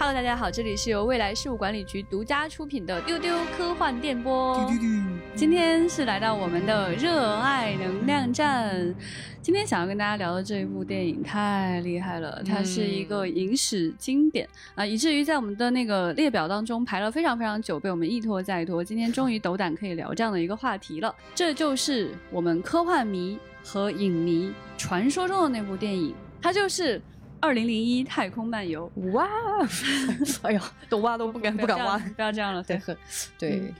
[0.00, 4.70] Hello，大家好，这里是由未来事务管理局独家出品的丢丢科幻电波。
[5.34, 8.94] 今天是来到我们的热爱能量站。
[9.42, 18.84] 今天想要跟大家聊的这一部电影太厉害了，它是一个影史经典啊，以至于在我们的那个列表当中排了非常非常久，被我们一拖再拖。
[18.84, 21.12] 今天终于斗胆可以聊这样的一个话题了。
[21.34, 27.02] 这就是我们科幻迷和影迷传说中的那部电影，它就是。
[27.40, 29.28] 二零零一太空漫游，哇！
[30.42, 32.62] 哎呦，都挖都不敢不敢挖，不要这样了。
[32.64, 32.80] 对，
[33.38, 33.74] 对，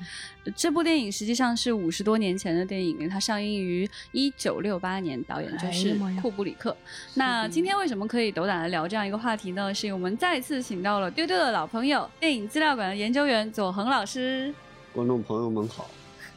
[0.55, 6.77] 这部电影实际上是五十多年前的电影，它上映于一九六八年，导演就是库布里克。
[7.15, 9.75] 那今天为什么可以斗胆的聊这样一个话题呢？
[9.75, 14.55] 是因为我们再次请到了丢丢的老朋友，电影资料馆的研究员左恒老师。
[14.93, 15.91] 观众朋友们好，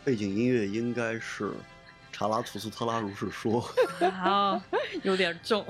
[0.03, 1.51] 背景音乐应该是。
[2.21, 3.59] 查拉图斯特拉如是说，
[4.21, 4.61] 好，
[5.01, 5.65] 有点重。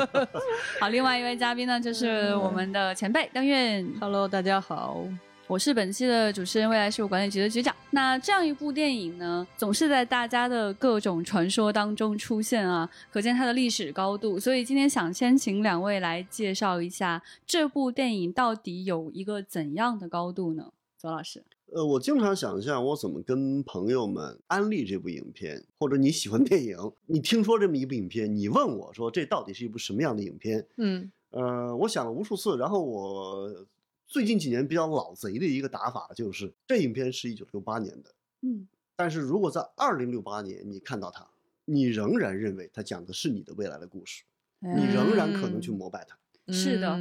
[0.80, 3.94] 好，另外一位嘉宾呢，就是我们的前辈邓运。
[4.00, 5.04] Hello，大家好，
[5.46, 7.76] 我是本期的主持人，未来事务管理局的局长。
[7.90, 14.40] 那这样一部电影呢，总是在大家的各种传说当中出现啊，可见它的历史高度。
[14.40, 20.72] 所以今天想先请两位来介绍一下这部电影到底有一个怎样的高度呢？
[20.96, 21.44] 左老师。
[21.72, 30.66] 呃，我经常想象我怎么跟朋友们安利这部影片，或者你喜欢电影，你听说这么一部影片，你问我说这到底是一部什么样的影片？
[30.76, 33.66] 嗯，呃，我想了无数次，然后我
[34.06, 41.26] 最近几年比较老贼的一个打法就是，这影片是一九六八年的，嗯，但是如果在二零六八年你看到它，
[41.64, 44.22] 你仍然认为它讲的是你的未来的故事，
[44.60, 46.16] 你仍然可能去膜拜它。
[46.52, 46.96] 是的，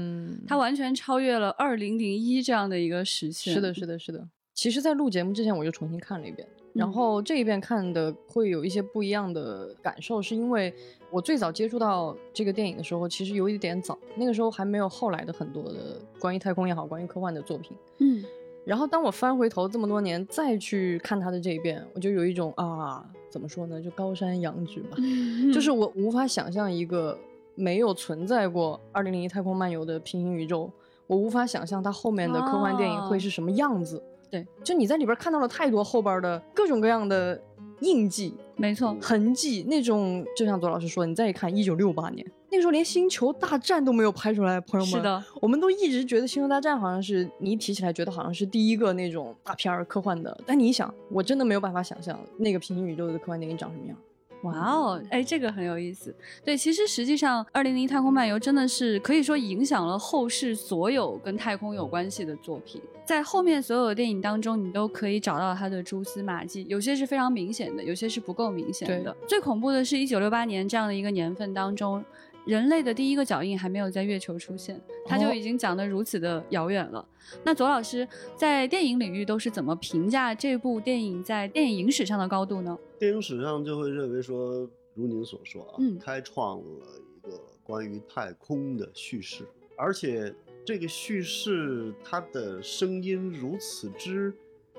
[0.47, 3.53] 它完全超越了二零零一这样的一个时期。
[3.53, 4.27] 是的，是的，是的。
[4.55, 10.73] 其实，在录节目之前，我就重新看了一遍，然后这一遍看的会有一些不一样的感受，是因为
[11.11, 17.75] 我最早接触到这个电影的时候，其实有一点早，那个时候还没有后来的很多的关于太空也好，关于科幻的作品。
[17.97, 18.23] 嗯，
[18.63, 24.95] 然后当我翻回头这么多年再去看他的这一遍，我就有一种啊，怎么说呢，就高山仰止吧，
[25.53, 27.19] 就是我无法想象一个
[27.55, 30.71] 没有存在过《二零零一太空漫游》的平行宇宙，
[31.07, 34.01] 我无法想象它后面的科幻电影会是什么样子。
[34.29, 37.41] 对，就你在里边看到了太多后边的各种各样的
[37.81, 53.97] 印记，没错，痕迹那种，就像左老师说，你再一看，一九六八年那个时候连星球大战都没有拍出来，朋友们，是的，我们都一直觉得星球大战好像是你一提起来觉得好像是第一个那种大片儿科幻的，但你想，我真的没有办法想象那个平行宇宙的科幻电影长什么样。
[54.43, 56.15] 哇哦，哎，这个很有意思。
[56.43, 62.81] 对，其实实际上，《二零零一太空漫游》真的是可以说影响了后世所有跟太空有关系的作品。
[63.05, 69.15] 在后面所有的电影当中，你都可以找到它的蛛丝马迹，有些是非常明显的，有些是不够明显的。
[69.27, 72.03] 最恐怖的是一九六八年这样的一个年份当中。
[72.45, 77.03] 人类的第一个脚印还没有在月球出现，它就已经讲得如此的遥远了。
[77.43, 82.77] 那左老师在电影领域都是怎么评价这部电影在电影史上的高度呢？
[82.97, 89.45] 电影史上就会认为说，如您所说啊，嗯，开创了一个关于太空的叙事，
[89.77, 90.33] 而且
[90.65, 94.33] 这个叙事它的声音如此之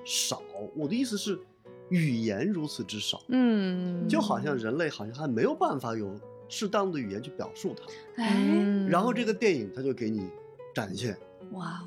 [0.05, 0.43] 少。
[0.75, 1.39] 我的意思是，
[1.91, 6.19] 语言如此之少，嗯，就好像人类好像还没有办法有。
[6.49, 10.31] 适当的语言去表述它，哎，然后这个电影它就给你
[10.73, 11.19] 展现，
[11.51, 11.85] 哇，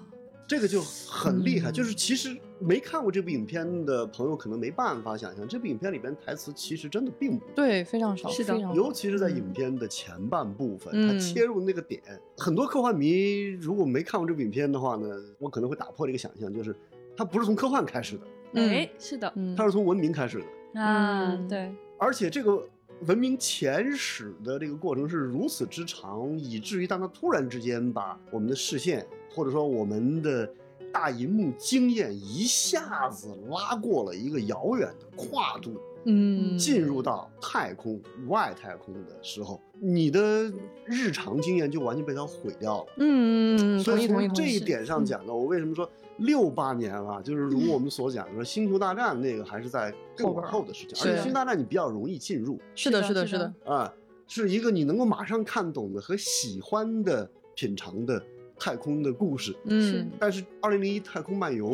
[0.50, 1.72] 这个就很厉害。
[1.72, 12.02] 就是其实没看过这部影片的朋友可能没办法想象，这部影片里边台词其实真的并不对，非常少，是的，尤其是在影片的前半部分，它切入那个点，
[12.36, 16.76] 很多科幻迷如果没看过这部影片的话呢，我可能会打破这个想象，就是
[17.16, 20.40] 它不是从科幻开始的，哎，是的，它是从文明开始
[20.74, 22.68] 的，啊，对，而且这个。
[23.08, 30.50] 文明前史的这个过程是如此之长，以至于当它突然之间把我们的视线，或者说我们的
[30.92, 35.80] 大银幕经验一下子拉过了一个遥远的跨度。
[36.06, 40.50] 嗯，进入到太空、外太空的时候，你的
[40.86, 42.94] 日常经验就完全被它毁掉了。
[43.00, 47.22] 嗯，所以从这一点上讲呢，我为什么说六八年啊？
[47.22, 52.58] 就是如我们所讲，说《星球大战》那个还是在更往后的事情，而且《星球大战》你比较容易进入。
[52.76, 53.54] 是的，是的，是的。
[53.66, 53.94] 啊，
[54.26, 58.24] 是一个你能够马上看懂的和喜欢的品尝的
[58.60, 59.56] 太空的故事。
[59.66, 61.68] 嗯，但是《二零零一太空漫游》。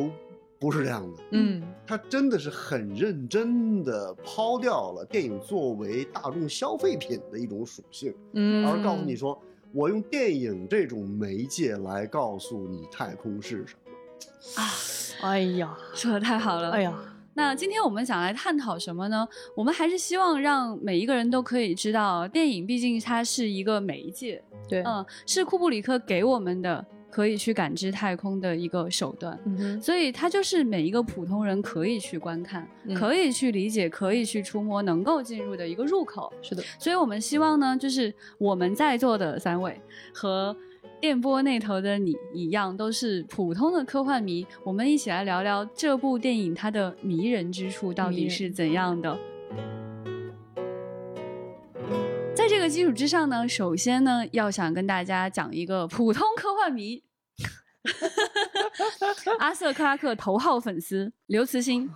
[0.57, 9.39] 不是这样的，嗯，他真的是很认真的抛掉了电影作为大众消费品的一种属性，嗯，而告诉你说，
[9.73, 14.71] 我用电影这种媒介来告诉你太空是什么，啊，
[15.29, 19.27] 哎呀，说的太好了，哎呀，那今天我们想来探讨什么呢？
[19.55, 26.83] 我们还是希望让每一个人都可以知道，电影毕竟它是一个媒介，对，嗯，是库布里克给我们的。
[27.11, 29.39] 可以去感知太空的一个手段。
[29.45, 36.33] 嗯哼，所以它就是每一个普通人可以去观看、嗯可以去理解、可以去触摸、能够进入的一个入口。
[36.41, 39.79] 是的，所以我们希望呢，就是我们在座的三位
[40.13, 40.53] 和
[40.99, 44.45] 电波那头的你一样，都是普通的科幻迷。
[44.63, 49.17] 我们一起来聊聊这部电影它的迷人之处到底是怎样的。
[52.33, 57.03] 在这个基础之上呢，首先呢，要想跟大家讲一个普通科幻迷。
[59.39, 61.89] 阿瑟克拉克头号粉丝刘慈欣，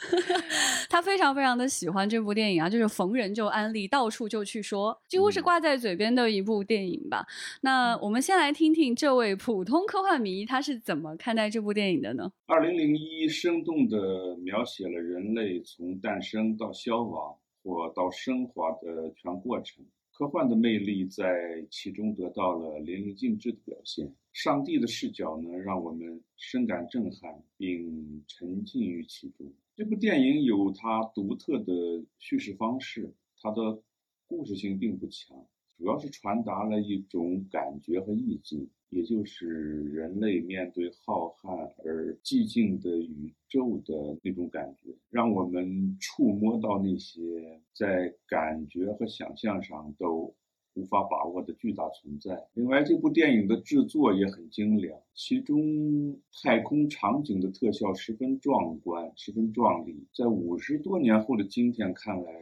[0.88, 7.26] 他非常非常的喜欢这部电影啊，就是逢人就安利，到处就去说，几乎是挂在嘴边的一部电影吧。
[7.60, 12.30] 那我们先来听听这位普通科幻迷他是怎么看待这部电影的呢？
[12.46, 19.84] 二零零一生动的描写了人类从诞生到消亡或到升华的全过程。
[20.18, 24.10] 科幻的魅力在其中得到了淋漓尽致的表现。
[24.32, 29.52] 上帝的视角呢，让我们深感震撼，并沉浸于其中。
[29.74, 33.82] 这部电影有它独特的叙事方式，它的
[34.26, 35.36] 故事性并不强，
[35.76, 39.48] 主要是传达了一种感觉和意境，也就是
[39.84, 50.34] 人类面对浩瀚而寂静的宇宙的那种感觉，让我们触摸到那些在感觉和想象上都
[50.74, 52.46] 无法把握的巨大存在。
[52.54, 62.32] 另外，这部电影的制作也很精良，其中太空场景的特效十分壮观，十分壮丽，在五十多年后的今天看来，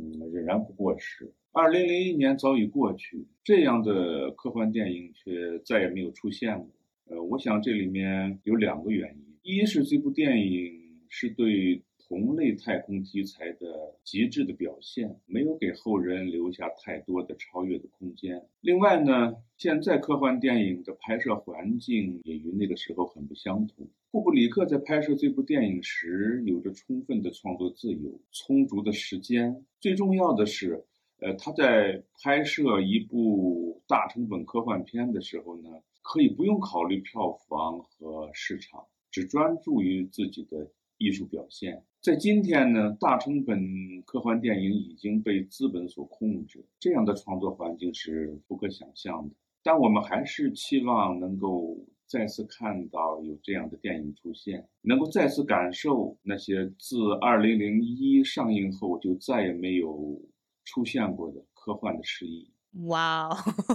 [0.00, 1.30] 嗯，仍然不过时。
[1.52, 6.68] 二零零一年早已过去，这样的科幻电影却再也没有出现过。
[7.06, 10.72] 呃，我想这里面有两个原因：一是这部电影
[11.08, 18.44] 是对同类太空题材的极致的表现，没有给后人留下太多的超越的空间。
[18.60, 23.86] 另外呢，现在科幻电影的拍摄环境也与那个时候很不相同。
[24.10, 29.64] 库布里克在拍摄这部电影时，有着充分的创作自由、充足的时间。
[29.78, 30.84] 最重要的是，
[31.20, 35.68] 呃，他在拍摄一部大成本科幻片的时候呢，
[36.02, 41.82] 可以不用考虑票房和市场，只专注于自己的艺术表现。
[42.00, 43.58] 在今天呢，大成本
[44.06, 49.34] 科幻电影已经被资本所控制，这样的创作环境是不可想象的。
[49.62, 51.76] 但我们还是期望能够
[52.06, 60.22] 再次看到有这样的电影出现，能够再次感受那些自2001上映后就再也没有
[60.64, 62.50] 出现过的科幻的诗意。
[62.86, 63.28] 哇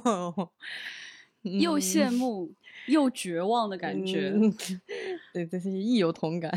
[0.03, 0.49] 哦，
[1.43, 2.51] 又嗯羡慕
[2.87, 4.31] 又绝望的感觉。
[4.33, 4.51] 嗯
[5.31, 6.51] 对，这是亦有同感。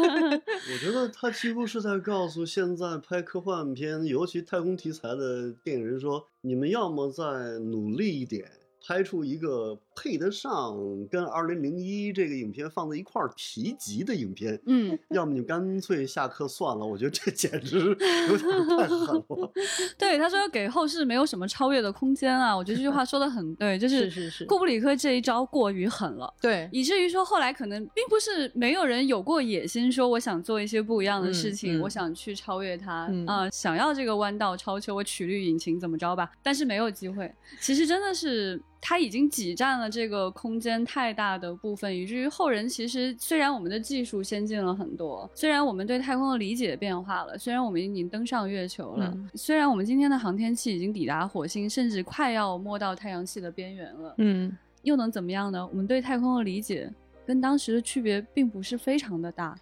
[0.72, 7.22] 我觉得他几乎是在告诉现在拍科幻片，尤其太空题材的电影人说：你们要么再
[7.58, 8.50] 努力一点，
[8.86, 10.74] 拍出一个配得上
[11.10, 16.84] 跟《二零零一》这个影片放在一块儿提及的影片，嗯，要么你干脆下课算了。
[16.84, 19.52] 我觉得这简直有点太狠了。
[19.98, 26.32] 对，他说给后世没有什么超越的空间啊，我觉得这句话说的很对，就是是是是库布里克这一招过于狠了。
[26.40, 36.30] 对，以至于说后来可能并不是没有人有过野心，说我想做一些不一样的事情，嗯嗯我想去超越他，嗯啊、想要这个弯道超车，我曲率引擎怎么着吧？
[36.42, 37.32] 但是没有机会。
[37.60, 55.66] 其实真的是他已经挤占了这个空间太大的部分，以至于后人其实虽然我们的技术先进了很多，虽然我们对太空的理解变化了，虽然我们已经登上月球了，嗯虽然我们今天的航天器已经抵达火星，甚至快要摸到太阳系的边缘了，嗯，又能怎么样呢？
[55.66, 56.92] 我们对太空的理解
[57.26, 59.58] 跟当时的区别并不是非常的大。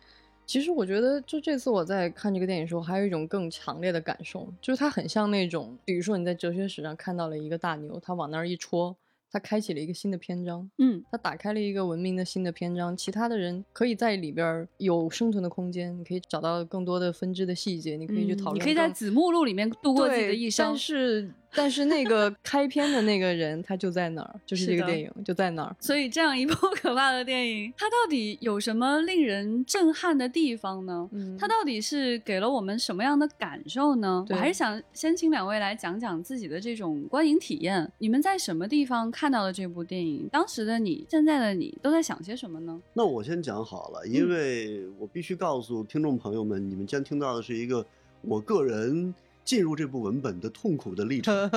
[0.46, 8.96] 其实我觉得，就这次我在看这个电影的时候，还有一种更强烈的感受，就是它很像那种，比如说你在哲学史上看到了一个大牛，他往那儿一戳，
[9.30, 20.76] 他开启了一个新的篇章，嗯，他打开了一个文明的新的篇章，其他的人可以在里边儿有生存的空间，你可以找到更多的分支的细节，你可以去嗯讨你可以在子目录里面度过自己的一生但。
[20.76, 25.74] 是但是那个 开篇的那个人他就在哪儿，就是是的这个电影就在那儿。
[25.80, 31.08] 所以这样一部 可怕的电影，它到底有什么令人震撼的地方呢？
[31.12, 34.24] 嗯它到底是给了我们什么样的感受呢？
[34.30, 37.90] 我还是想先请两位来讲讲自己的这种观影体验。
[37.98, 40.28] 你们在什么地方看到了这部电影？
[40.30, 42.80] 当时的你，现在的你都在想些什么呢？
[42.92, 47.84] 那我先讲好了，因为我必须告诉听众朋友们，你们将听到的是一个
[48.22, 49.14] 我个人
[49.48, 51.50] 进入这部文本的痛苦的历程。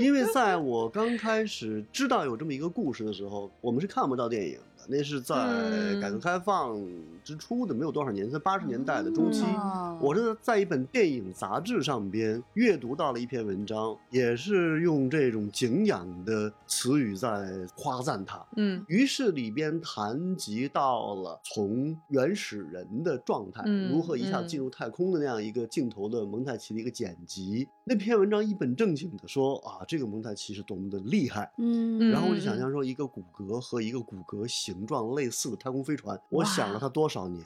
[0.00, 4.86] 因为在我刚开始知道有这么一个故事的时候，我们是看不到电影的。
[4.88, 6.80] 那是在嗯改革开放
[7.22, 9.42] 之初的，没有多少年，在八十年代的中期。
[9.44, 18.42] 哦我是在一本电影杂志上边阅读到了一篇文章，也是用这种敬仰的词语在夸赞他。
[18.56, 27.68] 嗯于是里边谈及到了从原始人的状态，嗯如何一下进入太空的那样一个镜头的蒙太奇的一个剪辑。
[27.84, 31.52] 那篇文章一本正经的说啊，这个蒙太奇是多么的厉害。
[31.58, 37.44] 嗯然后我就想象说，一个骨骼和一个骨骼形状类似的太空飞船，我想了它多少年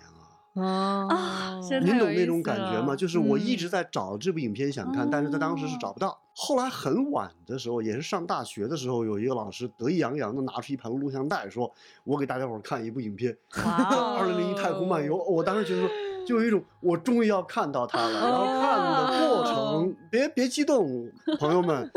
[0.54, 1.07] 啊！
[1.09, 2.95] 啊您懂那种感觉吗？
[2.95, 6.16] 就是我一嗯直在找这部影片想看，但是在当时是哦找不到。
[6.37, 11.73] 后来很晚的时候，也是上大学的时候，有一个老师得意洋洋的拿出一盘录像带，说
[12.04, 15.90] ：“我给大家伙看一部影片，二零零一太空漫游。”我当时觉得说，
[16.26, 18.12] 就有一种我终于要看到它了。
[18.12, 21.90] 然后看的过程哦，别别激动，朋友们，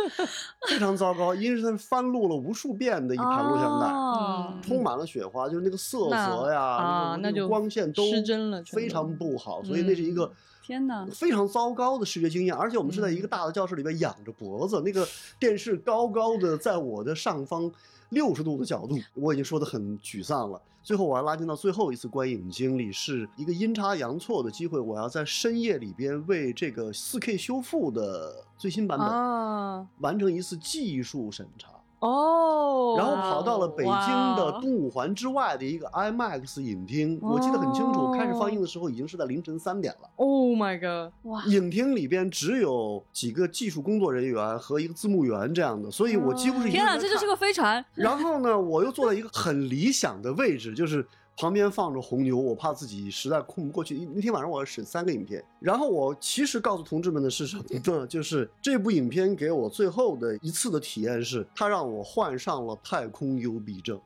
[0.69, 3.87] 非常糟糕，因为是翻录了无数遍的一盘录像带。
[3.87, 10.31] 哦充满了雪花，就是那个色泽呀，啊那个光线都失真了非常不好，所以那是一个嗯
[10.63, 12.53] 天哪非常糟糕的视觉经验。
[12.53, 15.07] 而且我们是在一嗯个大的教室里边仰着脖子，那个
[15.39, 17.71] 电视高高的在我的上方
[18.09, 20.61] 六十度的角度，我已经说的很沮丧了。
[20.81, 31.71] 最后我要拉近到最后一次观影经历，是一个阴差阳错的机会，我要在深夜里边为这个 4K 修复的最新版本啊完成一次技术审查。
[31.99, 40.09] 哦，然后跑到了北京的东五环之外的一个 IMAX 影厅，我记得很清楚，开始放映的时候已经是在凌晨三点了。
[40.15, 41.11] Oh my god！
[41.23, 51.03] 哇影厅里边只有几个技术工作人员和一个字幕员这样的，所以我几乎是一个天哪，人看这就是个飞船然后呢，我又坐在一个很理想的位置，就是
[51.37, 53.95] 旁边放着红牛，我怕自己实在控不过去。
[54.13, 58.07] 那天晚上我要审三个影片，然后我其实告诉同志们的是什么呢？
[58.09, 64.01] 就是这部影片给我最后的一次的体验是，它让我患上了太空幽闭症。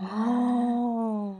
[0.00, 1.36] 哦，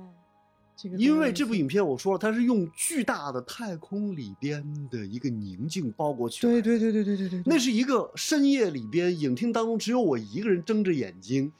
[0.76, 6.52] 这个因为这部影片我说了，它是用巨大的太空里边的一个宁静包裹起来。
[6.52, 11.50] 对对对对对对对，那是一个深夜里边，影厅当中只有我一个人睁着眼睛，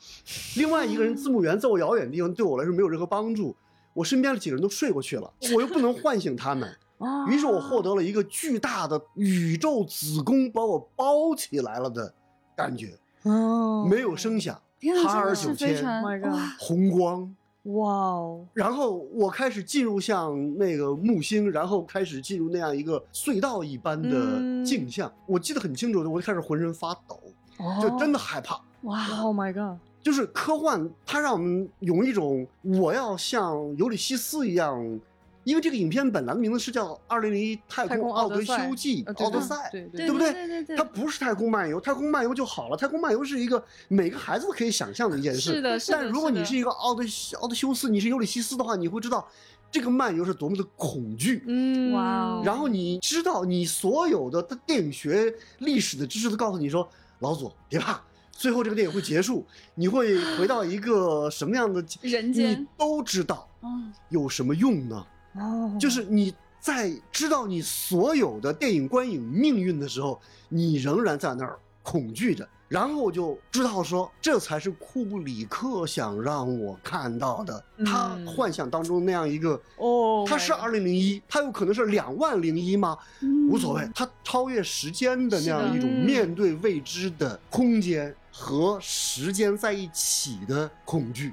[0.57, 3.57] 另外一个人字幕员在我遥远的地方，对我来说没有任何帮助。
[3.95, 6.69] 我身边的几个人都睡过去了，我又不能唤醒他们，
[6.99, 12.15] 啊于是我获得了一个巨大的宇宙子宫把我包起来了的
[12.57, 14.61] 感觉，哦，没有声响，
[15.05, 15.85] 哈尔九千，
[16.59, 17.35] 红光。
[17.67, 25.13] 哇哦，然后我开始进入像那个木星，然后开始进入那样一个隧道一般的嗯镜像。
[25.27, 27.21] 我记得很清楚的，我就开始浑身发抖，
[27.81, 28.61] 就真的害怕。
[28.81, 29.79] 哇，Oh my god！
[30.03, 35.01] 就是科幻，它让我们有一种我要像尤里西斯一样，
[35.45, 42.77] 因为这个影片本来的名字是叫《二零零一太太空空奥德修记奥德赛，对对对不对对对对它不是太空漫游，太空漫游就好了。
[42.77, 45.53] 太空漫游是一个每个孩子都可以想象的一件事。
[45.53, 47.03] 是的是的但如果你是一个奥德
[47.41, 49.27] 奥德修斯，你是尤里西斯的话，你会知道
[49.71, 51.43] 这个漫游是多么的恐惧。
[51.47, 56.89] 嗯，哇哦然后你知道，你所有的电影学历史的知识都告诉你说，
[57.21, 58.01] 老祖别怕，
[58.33, 62.61] 最后这个电影会结束，你会回到一个什么样的 人间。
[62.61, 65.07] 你都知道，嗯有什么用呢？
[65.35, 72.49] 哦，就是你在知道你所有的电影观影命运的时候，你仍然在那儿恐惧着。
[72.69, 82.97] 然后我就知道说，这才是库布里克想让我看到的，他嗯幻想当中那样一个，哦他是二零零一，他有可能是两万零一吗？
[83.51, 91.33] 无所谓，他超越时间的那样一种面对未知的空间和时间在一起的恐惧。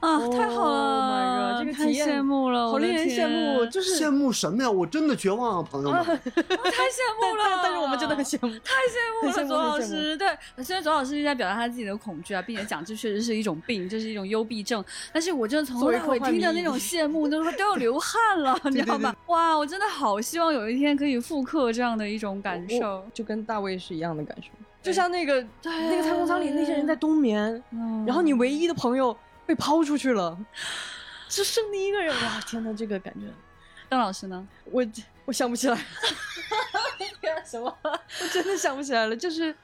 [0.00, 4.70] 啊，太好 Oh 了 god，这个太羡慕了，好令人羡慕，就是羡慕什么呀？
[4.70, 5.98] 我真的绝望啊，朋友们！
[6.00, 10.14] 我 太羡慕了，但但是我们真的很羡慕， 太羡慕了，左老师。
[10.18, 19.14] 对，虽然左老师一直在表达他自己的恐惧啊，并且讲这确实是一种病，这是一种幽闭症，但是我真的从头到尾听的那种羡慕，都都要流汗了， 你知道吗？
[19.28, 23.02] 哇，我真的好希望有一天可以复刻这样的一种感受。
[23.14, 24.48] 就跟大卫是一样的感受，
[24.84, 30.38] 就像那个那个太空舱里那些人在冬眠，嗯然后你唯一的朋友被抛出去了，
[31.26, 33.26] 只剩你一个人，哇，天哪，这个感觉，
[33.88, 34.46] 邓老师呢？
[34.66, 34.86] 我
[35.24, 35.76] 我想不起来，
[37.44, 37.74] 什么？
[37.82, 39.54] 我真的想不起来了，就是。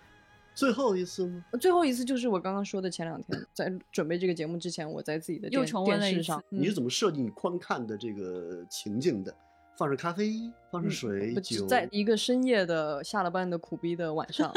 [0.53, 1.45] 最后一次吗？
[1.61, 9.35] 最后一次就是我刚刚说的前两天，在准备这个节目之前，我在自己的又电电视上，你是嗯怎么设计你观看的这个情境的？
[9.81, 10.35] 放着咖啡，
[10.71, 14.53] 放着嗯水、不酒，在一个深夜的下了班的苦逼的晚上，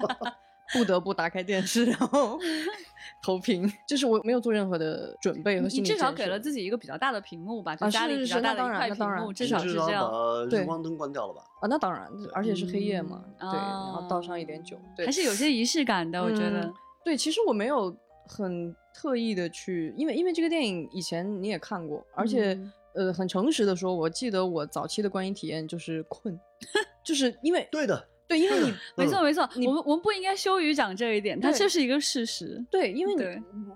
[0.72, 2.38] 不得不打开电视，然后
[3.22, 3.70] 投屏。
[3.86, 10.48] 就是我没有做任何的准备和你至少心理建设给了自己一个比较大的屏幕吧，就啊家里是是比较大的那当然一块屏幕，那当然至你至少少是这样。
[10.48, 11.42] 对把日光灯关掉了吧？
[11.60, 16.74] 啊，那当然，而且是黑夜嘛，嗯对，然后倒上一点酒，对，还是有些仪式感的，我觉得嗯。
[17.04, 17.94] 对，其实我没有
[18.26, 26.38] 很特意的去，因为因为这个电影以前你也看过，而且、嗯呃，很诚实的说，我记得我早期的观影体验就是困，
[27.04, 32.64] 就是因为对的，对，因为你没错没错，我们我们不应该羞于讲这一点，它对就是一个事实。
[32.70, 33.24] 对，因为你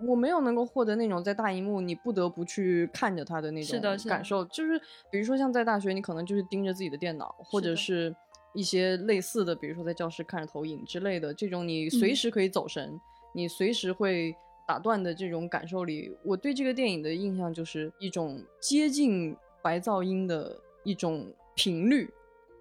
[0.06, 4.78] 我没有能够获得那种在大荧幕你不得不去看着它的那种感受，就是
[5.10, 8.14] 比如说像在大学，你可能就是盯着自己的电脑，或者是
[8.54, 12.98] 一些类似的，比如说在教室看着投影之类的这种，你随嗯时可以走神，
[13.34, 14.34] 你随时会
[14.68, 22.06] 打断的这种感受里，我对这个电影的印象就是一种接近白噪音的一种频率。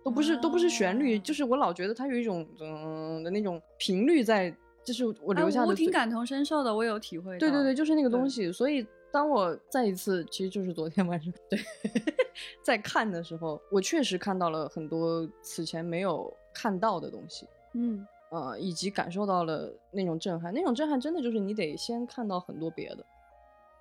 [0.05, 4.49] 都不是都不是旋律，哦就是我老觉得它有一种嗯的那种频率在，
[4.81, 7.37] 就是我留下哎我挺感同身受的，我有体会。
[7.37, 8.49] 对对对，就是那个东西。
[8.49, 11.59] 所以当我再一次，其实就是昨天晚上，对，
[12.63, 20.53] 在看的时候，我确实看到了很多此前没有看到的东西，嗯，呃，以及感受到了那种震撼。
[20.53, 23.05] 那种震撼真的就是你得先看到很多别的，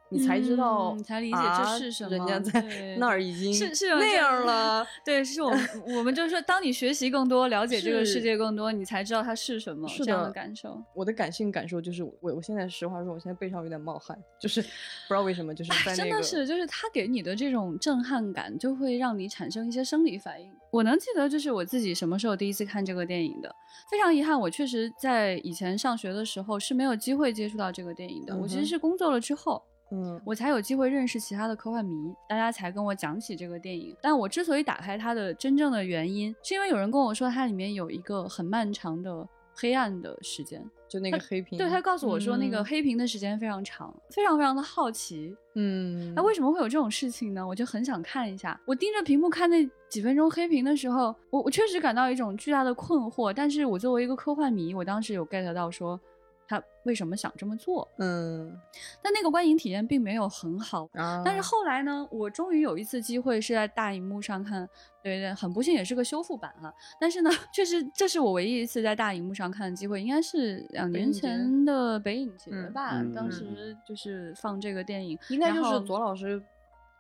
[0.09, 4.87] 你才知道，嗯才理解这啊是什么人家在 对那儿已经是是那样了。
[5.05, 10.81] 对，是我们我们就是说，当你学习更多，了解这个世界更多，你才知道它是什么，是这样的的感受。
[10.95, 14.69] 我的感性感受就是，我我现在实话说，我现在背上有点冒汗，就是不
[15.09, 20.49] 知道为什么，就是在那个真的是，就是他给你的这种震撼感，就会让你产生一些生理反应。
[20.71, 23.55] 我能记得，就是我自己什么时候第一次看这个电影的。
[23.91, 28.37] 非常遗憾，我确实在以前上学的时候是没有机会接触到这个电影的。
[28.37, 33.97] 我其实是工作了之后，嗯我才有机会认识其他的科幻迷，大家才跟我讲起这个电影。
[34.01, 40.65] 但我之所以打开它的真正的原因，是因为有人跟我说它里面有一个很漫长的黑暗的时间。
[40.89, 45.37] 就那个黑屏，对他告诉我说，那个嗯黑屏的时间非常长，非常非常的好奇。
[45.55, 47.45] 嗯，那为什么会有这种事情呢？
[47.45, 48.59] 我就很想看一下。
[48.65, 53.33] 我盯着屏幕看那几分钟黑屏的时候，我我确实感到一种巨大的困惑。
[53.33, 56.01] 但是我作为一个科幻迷，我当时有 get 到说
[56.49, 57.89] 他为什么想这么做。
[57.99, 58.59] 嗯
[59.03, 60.89] 但那个观影体验并没有很好。
[60.93, 64.69] 啊，但是后来呢，我终于有一次机会是在大荧幕上看，
[65.03, 66.73] 对对，很不幸也是个修复版哈。
[67.01, 73.03] 但是呢， 确实这是我唯一一次在大荧幕上看的机会，应该是两年前的北影节嗯吧。
[73.15, 76.43] 当时就是放这个电影，应该就是左老师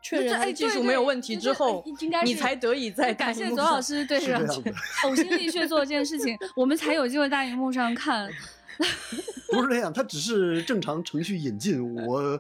[0.02, 8.28] 确这认他的技术没有问题之后应该，你才得以在感大荧幕上谢左老师对呕心沥血做这件事情，我们才有机会大荧幕上看。
[9.52, 12.38] 不是这样，它只是正常程序引进，我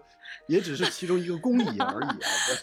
[0.48, 2.18] 也只是其中一个工艺 而已啊。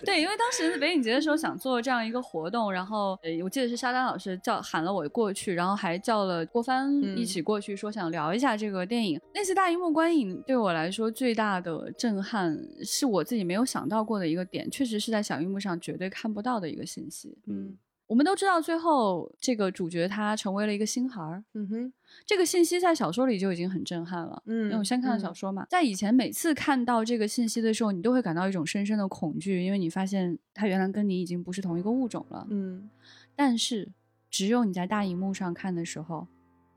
[0.05, 9.19] 对，因为当时北影节的时候想做这样一个活动，然后呃，我记得是沙丹老师叫喊了我过去，然后还叫了郭帆嗯一起过去，说想聊一下这个电影。
[9.33, 17.37] 那次大荧幕观影对我来说最大的震撼，是我自己没有想到过的一个点，确实是在小荧幕上绝对看不到的一个信息。
[17.47, 21.93] 嗯我们都知道，最后这个主角他成为了一个星孩儿，嗯哼。
[22.25, 24.41] 这个信息在小说里就已经很震撼了。
[24.45, 32.45] 嗯因为我嗯先看了小说嘛，在以前每次看到这个信息的时候，你都会感到一种深深的恐惧，因为你发现他原来跟你已经不是同一个物种了。
[32.51, 32.89] 嗯。
[33.35, 33.91] 但是，
[34.29, 36.27] 只有你在大荧幕上看的时候，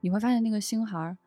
[0.00, 1.18] 你会发现那个星孩儿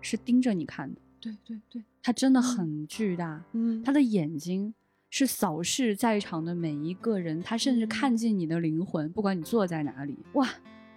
[0.00, 1.82] 是盯着你看的，对对对。
[2.02, 3.82] 他真的很巨大，嗯。
[3.82, 4.72] 他的眼睛
[5.18, 10.18] 是扫视在场的每一个人，他甚至看进你的灵魂，不管你坐在哪里。
[10.34, 10.46] 哇，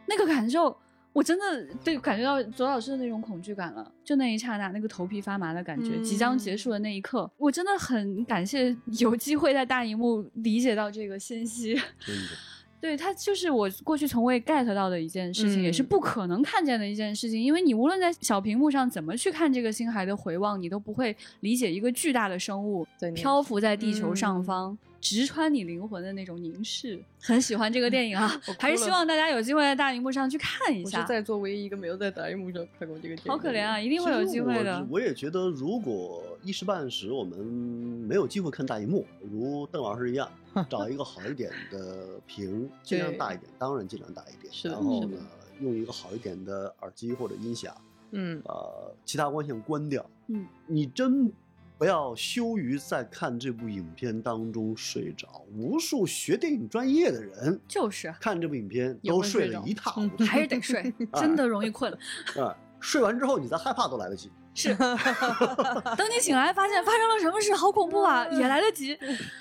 [0.08, 0.76] 那个感受。
[1.14, 11.80] 我真的对感觉到左老师的那种恐惧感了，就那一刹那，那个头皮发麻的感觉，即将结束的那一刻，我真的很感谢有机会在大荧幕理解到这个信息。
[12.82, 17.42] 对，它就是我过去从未 get 到的一件事情，也是嗯不可能看见的一件事情。
[17.42, 24.78] 因为你无论在小屏幕上怎么去看这个星海的回望，你都不会理解一个巨大的生物漂浮在地球上嗯方。
[25.02, 31.00] 直穿你灵魂的那种凝视，很喜欢这个电影啊 我，还是希望大家有机会在大荧幕上去看一下。
[31.00, 33.80] 我是在座唯一一个没有在大荧幕上看过这个电影，好可怜啊，！
[33.80, 34.86] 一定会有机会的。
[34.90, 40.30] 我也觉得，如果一时半时我们没有机会看大荧幕，如邓老师一样，
[40.70, 44.54] 找一个好一点的屏，尽量大一点，当然尽量大一点。
[44.54, 45.18] 是然后呢，
[45.62, 47.76] 用一个好一点的耳机或者音响，
[48.12, 50.06] 嗯呃，其他光线关掉。
[50.28, 51.32] 嗯，你真
[51.80, 55.46] 不要羞于在看这部影片当中睡着。
[55.56, 61.90] 无数学电影专业的人就是看这部影片都睡会睡着得一塌糊嗯 涂，还是得睡， 真的容易困。
[62.36, 64.30] 啊，睡完之后你再害怕都来得及。
[64.54, 68.98] 是，等你醒来发现发生了什么事，好恐怖啊，也来得及。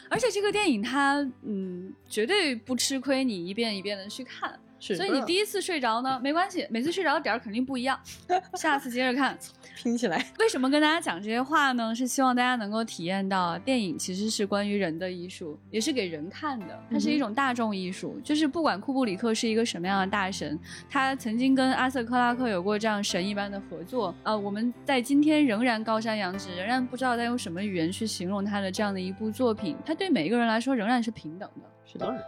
[0.08, 4.56] 而且这个电影它，嗯，绝对不吃亏你一遍一遍的去看。
[4.80, 7.98] 是所以你第一次睡着呢，没关系，每次睡着的点儿肯定不一样，
[8.54, 9.36] 下次接着看。
[9.80, 10.24] 拼起来。
[10.40, 11.94] 为什么跟大家讲这些话呢？
[11.94, 16.82] 是希望大家能够体验到，电影其实是关于人的艺术，也是给人看的。
[16.90, 20.58] 它是一种大众艺术，就是不管库布里克是一个什么样的大神，
[20.90, 24.12] 他曾经跟阿瑟克拉克有过这样神一般的合作。
[24.24, 29.76] 呃，我们在今天仍然高山仰止，仍然不知道在用什么语言去形容他的这样的一部作品。
[29.86, 31.62] 他对每一个人来说仍然是平等的。
[31.86, 32.22] 是的当然，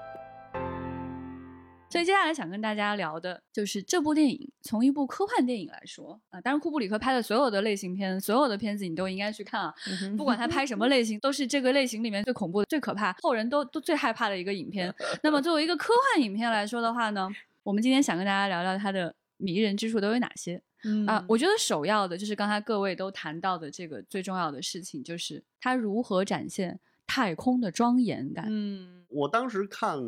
[1.91, 14.95] 所以接下来想跟大家聊的就是这部电影，从一部科幻电影来说啊，当然库布里克拍的所有的类型片，所有的片子你都应该去看啊，嗯不管他拍什么类型，都是这个类型里面最恐怖的、最可怕、后人都都最害怕的一个影片。
[15.25, 17.29] 那么作为一个科幻影片来说的话呢，
[17.65, 21.25] 我们今天想跟大家聊聊它的迷人之处都有哪些嗯啊？
[21.29, 26.79] 我觉得首要的就是刚才各位都谈到的这个最重要的事情，就是它如何展现
[27.11, 28.47] 太空的庄严感。
[28.49, 29.99] 嗯我当时看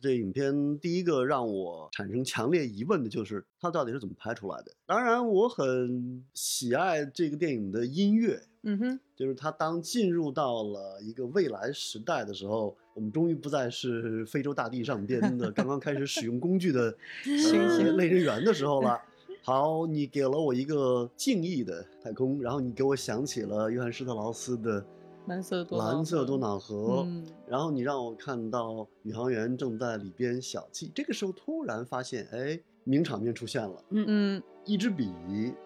[0.00, 4.72] 这影片，第一个让我产生强烈疑问的就是它到底是怎么拍出来的。
[4.86, 16.84] 当然，我很喜爱这个电影的音乐，嗯哼，就是它当进入到了一个未来时代的时候，我们终于不再是非洲大地上边的 刚刚开始使用工具的
[17.28, 18.98] 呃星类人猿的时候了。
[19.44, 24.82] 好，你给了我一个敬意的太空，然后你给我想起了约翰施特劳斯的
[25.26, 35.12] 蓝色多瑙蓝色多河瑙河，嗯然后你让我看到宇航员正在里边小憩，这个时候突然发现，哎，名场面出现了，嗯一支笔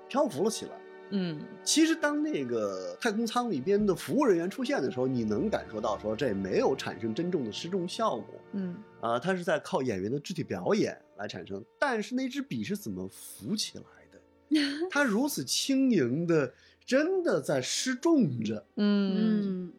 [0.09, 0.73] 漂浮了起来。
[1.13, 11.65] 嗯其实当那个太空舱里边的服务人员出现的时候，你能感受到说这没有产生真正的失重效果嗯啊、它是在靠演员的肢体表演来产生。
[11.79, 14.21] 但是那支笔是怎么浮起来的？
[14.91, 16.53] 它如此轻盈的，
[16.85, 18.65] 真的在失重着。
[18.77, 19.73] 嗯嗯，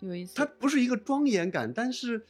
[0.00, 0.34] 有意思。
[0.34, 2.24] 它不是一个庄严感，但是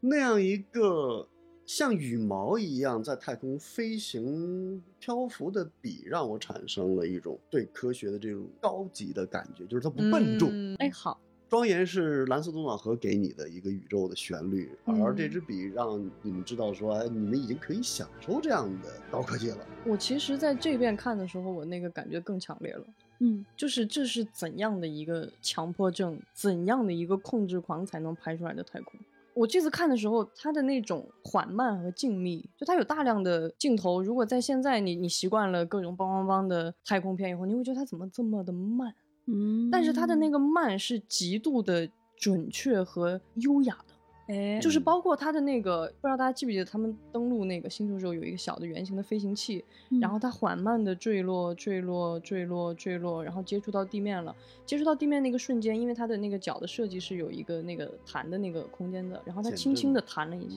[0.00, 1.28] 那样一个
[1.66, 10.48] 像羽毛一样在太空飞行漂浮的笔，让我产生了一种对科学的这种高级的感觉，就是它不笨重。
[10.52, 19.58] 嗯哎，好，庄严是蓝色多瑙河给你的一个宇宙的旋律，而这嗯支笔让你们知道说，哎，你们已经可以享受这样的高科技了。
[19.84, 22.84] 我其实在这边看的时候，我那个感觉更强烈了。
[23.20, 28.98] 嗯就是这是怎样的一个强迫症，怎样的一个控制狂才能拍出来的太空？
[29.32, 34.02] 我这次看的时候，它的那种缓慢和静谧，就它有大量的镜头。
[34.02, 38.92] 如果在现在你你习惯了各种梆梆梆的太空片以后，你会觉得它怎么这么的慢？
[39.26, 43.89] 嗯，但是它的那个慢是极度的准确和优雅的。
[44.30, 49.64] 哎，就是包括它的那个，不知道大家记不记得，他们登陆那个星球时候有一个小的圆形的飞行器，
[50.00, 54.34] 然后它缓慢的坠落、坠落、坠落、坠落，然后接触到地面了。
[54.64, 60.56] 接触到地面那个瞬间，因为它的那个脚的设计是有一个那个弹的那个空间的，然后它轻轻的弹了一下，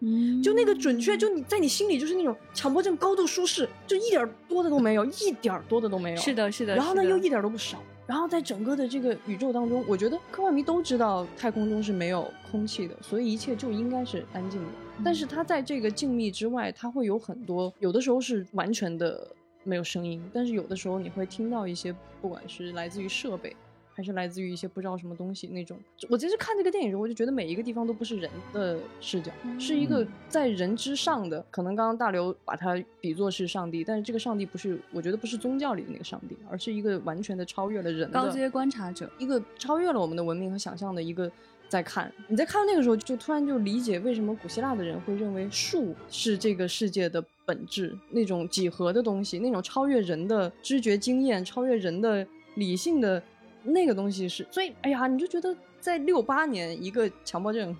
[0.00, 6.16] 嗯，就那个准确，就你在你心里就是那种强迫症高度舒适，就一点儿多的都没有，一点儿多的都没有。
[6.16, 6.34] 是。
[6.34, 6.74] 的，是的。
[6.74, 7.82] 然后呢，又一点都不少。
[8.10, 14.68] 然后在整个的这个宇宙当中，我觉得科幻迷都知道太空中是没有空气的，所以一切就应该是安静的。
[15.04, 19.24] 但是它在这个静谧之外，它会有很多，有的时候是完全的
[19.62, 23.54] 没有声音，但是有的时候你会听到一些，不管是来自于设备。
[24.00, 25.76] 还是来自于一些不知道什么东西那种。
[26.08, 31.44] 我其实看这个电影的时候，我就觉得每一个地方都不是人的视角，是一个嗯在人之上的。
[31.50, 41.30] 可能刚刚大刘把它比作是上帝，但是这个上帝不是，我觉得不是宗教里的那个上帝，而是一个完全的超越了人的高阶观察者，一个超越了我们的文明和想象的一个。
[41.68, 53.22] 在看你在看到那个时候，就突然就理解为什么古希腊的人会认为树是这个世界的本质，那种几何的东西，那种超越人的知觉经验、超越人的理性的
[53.62, 54.46] 那个东西是。
[54.50, 57.76] 所以，哎呀，你就觉得在六八年，一个强迫症，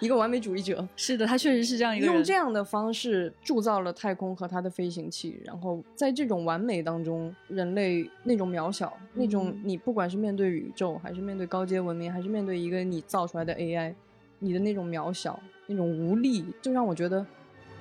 [0.00, 2.14] 一个完美主义者， 是的，他确实是这样一个人。
[2.14, 13.94] 用这样的方式铸造了太空和他的飞行器，然后在这种完美当中，人类那种渺小，那种嗯你不管是面对宇宙，还是面对高阶文明，还是面对一个你造出来的 AI，
[14.38, 17.24] 你的那种渺小，那种无力，就让我觉得，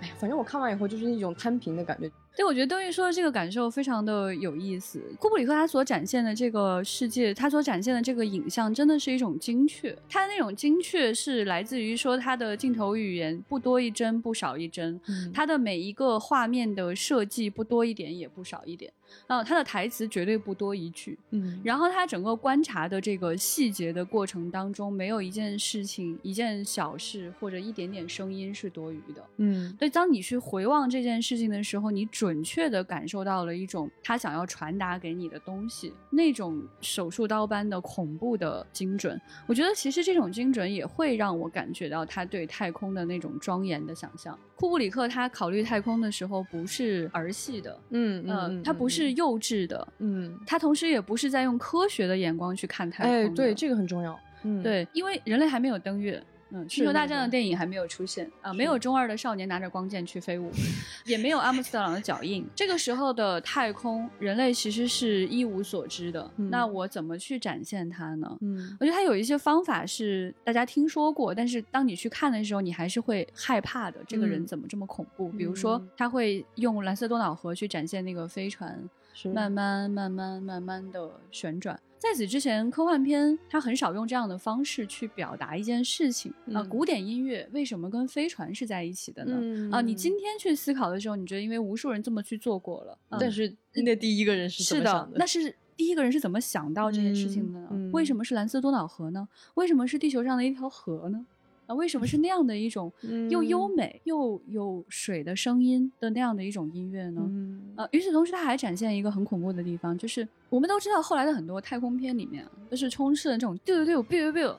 [0.01, 2.11] 哎呀，反正我看完以后就是一种摊平的感觉。
[2.33, 5.01] 对，我觉得邓玉说的这个感受非常的有意思。
[5.19, 9.95] 库布里克他所展现的这个世界，他所展现的这个影像，真的是一种精确。
[10.09, 18.91] 他的那种精确是来自于说他的镜头语言不多一帧不少一帧，嗯它的每一个画面的设计不多一点也不少一点。
[19.27, 29.23] 啊，他的台词绝对不多一句，嗯，然后他整个观察的这个细节的过程当中，没有一件事情、一件小事或者一点点声音是多余的。
[29.37, 39.19] 嗯所以，当你去回望这件事情的时候，你准确的感受到了一种他想要传达给你的东西，那种手术刀般的恐怖的精准。
[39.47, 44.37] 我觉得其实这种精准也会让我感觉到他对太空的那种庄严的想象。
[44.55, 54.19] 库布里克他考虑太空的时候不是儿戏的，嗯呃，他不是幼稚的，嗯，他同时也不是在用科学的眼光去看太空哎，对，这个很重要。
[54.43, 56.21] 嗯，对，因为人类还没有登月。
[56.53, 60.51] 嗯，星球大战的电影还没有出现啊、没有中二的少年拿着光剑去飞舞，
[61.05, 62.45] 也没有阿姆斯特朗的脚印。
[62.55, 66.29] 这个时候的太空，人类其实是一无所知的。
[66.37, 68.37] 嗯那我怎么去展现它呢？
[68.41, 73.99] 嗯我觉得它有一些方法是大家听说过，但是当你去看的时候，你还是会害怕的。
[74.07, 75.29] 这个人嗯怎么这么恐怖？
[75.29, 78.77] 比如说嗯，他会用蓝色多瑙河去展现那个飞船
[79.13, 81.79] 是慢慢、慢慢、慢慢的旋转。
[82.01, 89.37] 在此之前，科幻片它很少用这样的方式去表达一件事情啊、嗯古典音乐为什么跟飞船是在一起的呢？
[89.39, 97.67] 嗯啊，你今天去思考的时候，你觉得因为无数人这么去做过了，啊但是那第一个人是怎是么想的，那是第一个人是怎么想到这件事情的呢？
[97.69, 99.27] 嗯嗯为什么是蓝色多瑙河呢？
[99.53, 101.23] 为什么是地球上的一条河呢？
[101.71, 102.91] 啊，为什么是那样的一种
[103.31, 107.21] 又优嗯美又有水的声音的那样的一种音乐呢？
[107.25, 114.55] 嗯呃，与此同时，它还展现一个很恐怖的地方，就是我们都知道，后来的很多太空片里面啊，都是充斥了这种 biu biu biu biu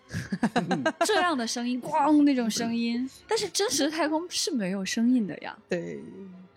[1.05, 5.57] 这样的声音，咣那种声音，但是真实的太空是没有声音的呀。
[5.69, 6.01] 对，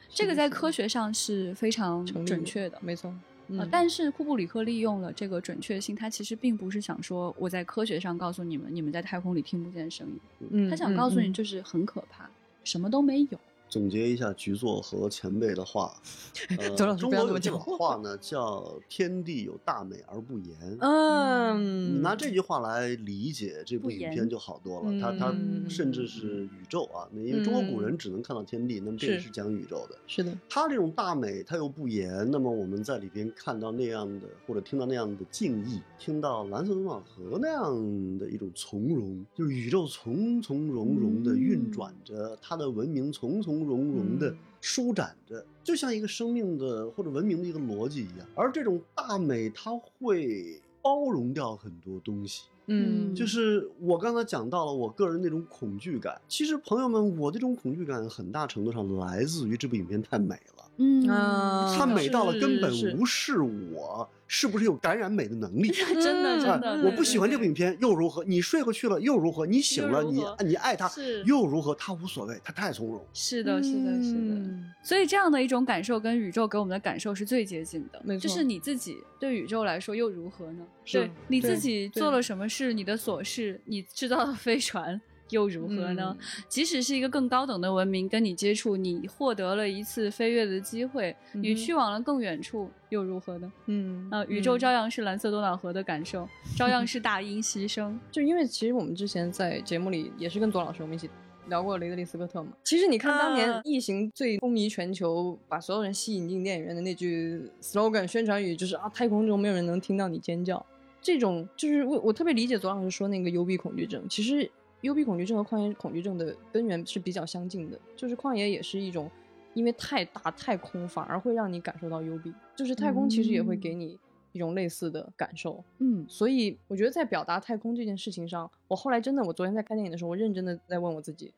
[0.10, 2.78] 这个在科学学上是非常准确的。
[2.82, 3.14] 没错。
[3.50, 12.30] 呃嗯，但是库布里克利用了这个准确性，他其实并不是想说我在科学上告诉你们，你们在太空里听不见声音，嗯他想告诉你嗯就是很可怕，
[12.64, 13.40] 什么都没有。
[13.76, 15.94] 总结一下局座和前辈的话，
[16.58, 20.56] 呃中国有句话呢，叫“天地有大美而不言”。
[20.80, 24.98] 嗯，你拿这句话来理解这部影片就好多了。
[25.02, 29.98] 它它嗯甚至是宇宙啊，那因为中国古人只能看到天地，那么这也是是讲宇宙的。
[30.08, 48.28] 是的，它这种大美，它又不言，那么我们在里边看到那样的，或者听到那样的敬意，听到蓝色多瑙河那样的一种从容，就是宇宙从从容容的运转着，它的文明从从融融的舒展着，就像一个生命的或者文明的一个逻辑一样。
[48.36, 52.44] 而这种大美，它会包容掉很多东西。
[52.68, 60.55] 嗯，就是我刚才讲到了我个人那种恐惧感，其实朋友们，我这种恐惧感很大程度上来自于这部影片太美了。
[60.78, 65.70] 嗯啊它美到了根本无视我是不是有感染美的能力。
[66.02, 68.24] 真的真啊的，我不喜欢这部影片又如何？
[68.24, 69.46] 你睡过去了又如何？
[69.46, 70.92] 你醒了你你爱他
[71.26, 71.76] 又如何？
[71.76, 73.06] 他无所谓，他太从容。
[73.14, 74.20] 是的，是的，是的。
[74.20, 78.00] 嗯所以这样的一种感受跟宇宙给我们的感受是最接近的。
[78.04, 80.66] 没错就是你自己对宇宙来说又如何呢？
[80.84, 86.16] 是对你自己做了什么事，你的琐事，你制造的飞船又如何呢？
[86.48, 93.52] 即使是一个更高等的文明跟你接触，你获得了一次飞跃的机会，你去往了更远处又如何呢？
[93.66, 97.98] 嗯啊、宇宙嗯照样是蓝色多瑙河的感受，照样是大音牺牲。
[98.12, 101.10] 就因为其实我们之前在节目里也是跟左老师我们一起
[101.48, 102.50] 聊过雷德利·斯科特嘛。
[102.64, 110.64] 其实你看当年啊《异形》最风靡全球，把所有人吸引进电影院的那句 slogan 宣传语就是啊，太空中没有人能听到你尖叫。
[111.02, 114.50] 这种就是我我特别理解左老师说那个幽闭恐惧症，其实
[114.86, 119.10] 幽闭恐惧症和旷野恐惧症的根源是比较相近的，就是旷野也是一种
[119.54, 124.00] 因为太大太空，反而会让你感受到幽闭，就是太空其实也会给你
[124.32, 125.64] 一种类似的感受。
[125.80, 131.34] 嗯所以我觉得在表达太空这件事情上，我后来真的，我昨天在看电影的时候，我认真的在问我自己，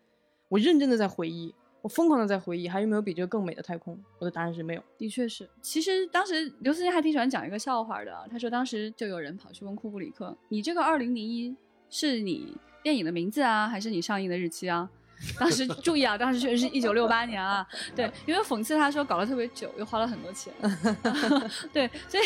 [0.50, 3.98] 我认真的在回忆，我疯狂的在回忆，还有没有比这个更美的太空？
[4.20, 4.82] 我的答案是没有。
[4.98, 8.26] 的确是，其实当时刘慈欣还挺喜欢讲一个笑话的啊。
[8.30, 11.56] 他说当时就有人跑去问库布里克：“你这个二零零一
[11.90, 12.58] 是你
[12.88, 14.90] 电影的名字啊，还是你上映的日期啊？”
[15.38, 17.68] 当时 注意啊，当时确实是一九六八年啊。
[17.94, 20.54] 对，因为讽刺他说搞了特别久，又花了很多钱。
[21.74, 22.24] 对，所以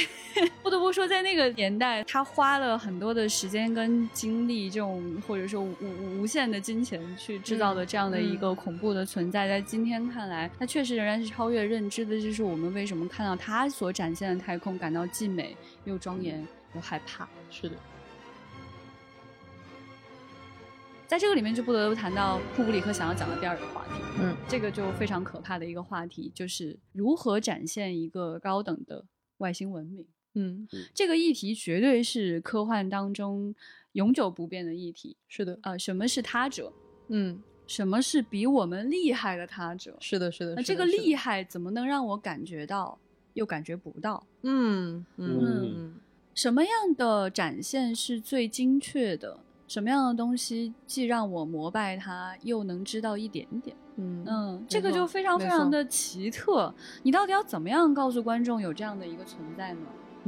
[0.62, 12.21] 不得不说，在那个年代，他花了很多的时间跟精力，这种或者说无无无限的金钱去制造的这样的一个恐怖的存在，在今天看来，它确实仍然是超越认知的。
[12.21, 16.45] 就是我们为什么看到他所展现的太空，感到既美又庄严
[16.76, 17.26] 又害怕。
[17.50, 17.76] 是的，
[21.12, 29.04] 在这个里面就不得不谈到库布里克想要讲的第二个话题，嗯，这个就非常可怕的一个话题，就是如何展现一个高等的
[29.39, 30.08] 外星文明。
[30.36, 33.54] 嗯，这个议题绝对是科幻当中
[33.91, 35.17] 永久不变的议题。
[35.28, 36.71] 是的，呃，什么是他者？
[37.10, 39.97] 嗯，什么是比我们厉害的他者？
[40.00, 40.56] 是的，是的。
[40.56, 42.97] 那是的是的这个厉害怎么能让我感觉到
[43.34, 44.26] 又感觉不到。
[44.43, 45.95] 嗯嗯嗯
[46.34, 49.38] 什么样的展现是最精确的？
[49.71, 53.73] 什么样的东西既让我膜拜它，又能知道一点点？
[53.95, 56.73] 嗯嗯，这个就非常非常的奇特。
[57.03, 59.79] 你到底要怎么样告诉观众有这样的一个存在呢？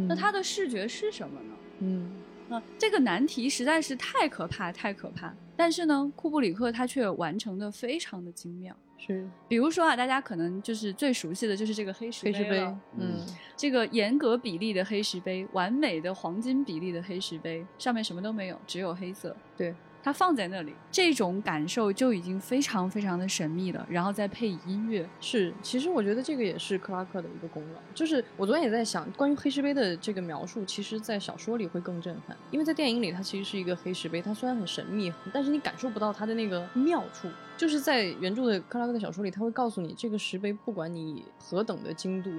[0.08, 1.54] 那它的视觉是什么呢？
[1.80, 2.10] 嗯
[2.48, 5.34] 那，这个难题实在是太可怕，太可怕。
[5.58, 8.74] 但是呢，库布里克他却完成的非常的精妙。
[8.98, 13.26] 是比如说啊，大家可能就是最熟悉的就是这个黑石黑石碑了，嗯
[13.58, 19.36] 这个严格比例的黑石碑，完美的黄金比例的黑石碑，上面什么都没有，只有黑色。
[19.58, 23.88] 对，它放在那里，这种感受就已经非常非常的神秘了。
[23.90, 27.80] 然后再配音乐，是，其实我觉得这个也是克拉克的一个功劳。
[27.96, 37.30] 就是我昨天也在想，关于黑石碑的这个描述，其实在小说里会更震撼，因为在电影里它其实是一个黑石碑，它虽然很神秘，但是你感受不到它的那个妙处。
[37.56, 42.32] 就是在原著的克拉克的小说里，他会告诉你，这个石碑不管你何等的精度。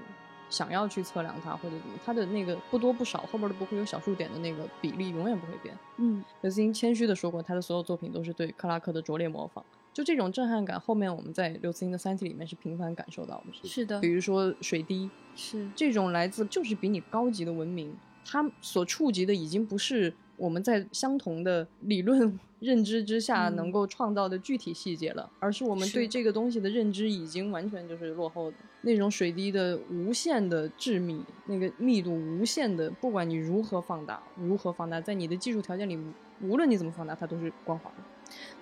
[0.50, 5.76] 想要去测量它或者怎么，它的那个不多不少，后边都不会有小数点的那个比例永远不会变。
[5.96, 9.64] 嗯，刘慈欣谦虚的说过，他的所有作品都是对克拉克的拙劣模仿。
[9.92, 13.68] 就这种震撼感，后面我们在刘慈欣的《三体》里面是频繁感受到的。
[13.68, 28.56] 是的比，如说水滴，是这种来自就是比你高级的文明，它所触及的已经不是我们在相同的理论 认知之下嗯能够创造的具体细节了，而是我们对这个东西的认知已经完全就是落后的。
[28.82, 35.98] 那种水滴的无限的致密，那个密度无限的，不管你如何放大，如何放大，在你的技术条件里，
[36.42, 37.96] 无论你怎么放大，它都是光滑的。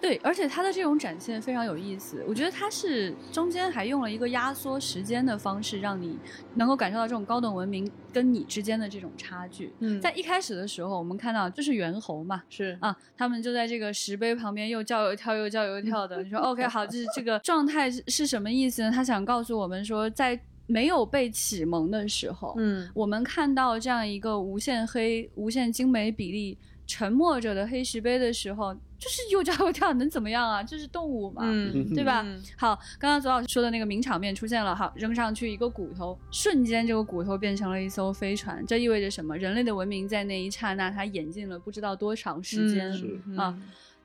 [0.01, 2.25] 对，而且它的这种展现非常有意思。
[2.27, 6.19] 我觉得它是中间还用了一个压缩时间的方式，让你
[6.55, 9.73] 能够感受到这种高等文明跟你之间的这种差距。
[9.79, 16.23] 嗯在一开始的时候，我们看到就是猿猴嘛，是啊，他们就在这个石碑旁边又叫又跳，又叫又跳的。
[16.23, 18.91] 你说 OK 好，就是这个状态是是什么意思呢？
[18.91, 30.63] 他想告诉我们说，在没有被启蒙的时候，嗯我们看到这样一个无限黑、无限精美比例、沉默着的黑石碑的时候，就是又叫又跳，能怎么样啊？
[30.65, 32.23] 这是动物嘛，嗯对吧？
[32.25, 39.37] 嗯好，刚刚左老师说的那个名场面出现了，好，扔上去一个骨头，瞬间这个骨头变成了一艘飞船，这意味着什么？
[39.37, 42.91] 人类的文明在那一刹那，它演进了不知道多长时间。
[42.91, 43.63] 嗯是嗯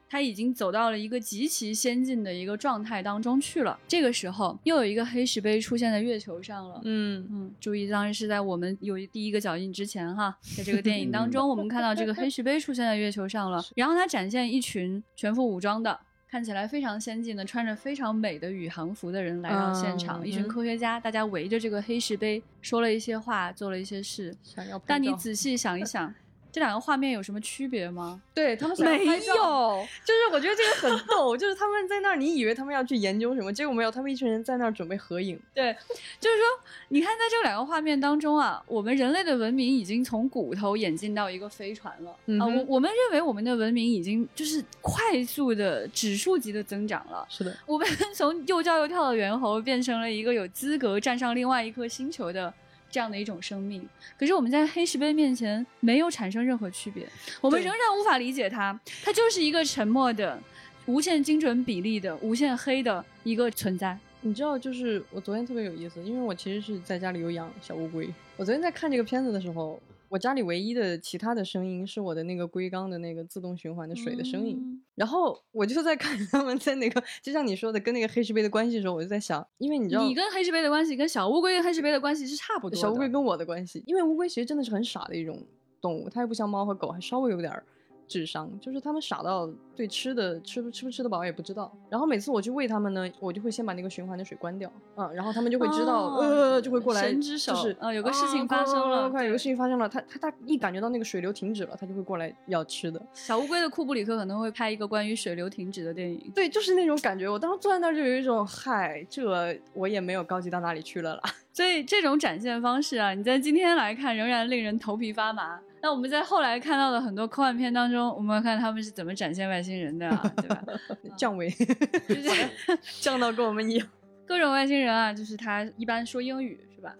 [0.08, 3.78] 啊它已经走到了一个极其先进的一个状态当中去了。
[3.88, 6.82] 这个时候，又有一个黑石碑出现在月球上了。
[6.86, 16.00] 嗯嗯，注意，当然是在我们有第一个脚印之前哈，在这个电影当中，我们看到这个黑石碑出现在月球上了， 然后它展现一群全副武装的。
[16.30, 24.36] 看起来非常先进的，穿着非常美的宇航服的人来到现场，一群科学家，大家围着这个黑石碑说了一些话，做了一些事。
[24.44, 26.14] 想要但你仔细想一想，
[26.52, 28.22] 这两个画面有什么区别吗？
[28.34, 35.40] 对他们没有，就是我觉得这个很逗， 就是他们在那儿，你以为他们要去研究什么，结果没有，他们一群人在那儿准备合影。
[35.54, 35.76] 对，
[36.20, 36.46] 就是说，
[36.90, 42.46] 你看在这两个画面当中啊，我们人类的文明已经从骨头演进到一个飞船了、啊。
[42.46, 47.26] 我我们认为我们的文明已经就是快速的指数级的增长了。
[47.30, 52.54] 是的，我们 从又叫又跳的猿猴变成了一个有资格站上另外一颗星球的
[52.90, 53.88] 这样的一种生命。
[54.18, 57.08] 可是我们在黑石碑面前没有产生任何区别，
[57.42, 60.40] 我们仍然无法理解它，它就是一个沉默的、
[60.86, 63.98] 无限精准比例的、无限黑的一个存在。
[64.22, 68.10] 你知道，就是我昨天特别有意思，因为我其实是在家里有养小乌龟。
[68.36, 74.58] 我昨天在看这个片子的时候，我家里唯一的其他的声音是我的那个龟缸的那个自动循环的水的声音。
[74.60, 82.78] 嗯 然后我就在看他们在那个，就像你说的，跟那个黑石碑的关系的时候，我就在想，因为你知道，你跟黑石碑的关系跟小乌龟跟黑石碑的关系是差不多的。
[82.78, 85.46] 小乌龟跟我的关系，因为乌龟其实真的是很傻的一种
[85.80, 87.64] 动物，它又不像猫和狗，还稍微有点儿
[88.08, 91.72] 智商，就是他们傻到对吃的吃不吃不吃得饱也不知道。
[91.90, 103.02] 然后每次我去喂他们呢，我就会先把那个循环的水关掉，嗯，然后他们就会知道，哦呃，就会过来，神之手就是啊有个事情发生了快快有个事情发生了，他他他一感觉到那个水流停止了，他就会过来要吃的。
[103.14, 106.32] 小乌龟的库布里克可能会拍一个关于水流停止的电影。
[106.34, 107.28] 对，就是那种感觉。
[107.28, 109.28] 我当时坐在那儿就有一种，嗨，这
[109.74, 111.22] 我也没有高级到哪里去了啦。
[111.52, 115.60] 所以这种展现方式啊，你在今天来看仍然令人头皮发麻。
[115.88, 120.62] 那我们在后来看到的很多科幻片当中，我们看他们是怎么展现外星人的啊，对吧？
[121.16, 121.50] 降维，
[122.10, 122.30] 就是
[123.00, 123.88] 降到跟我们一样。
[124.26, 126.94] 各种外星人啊，就是他一般说英语是吧？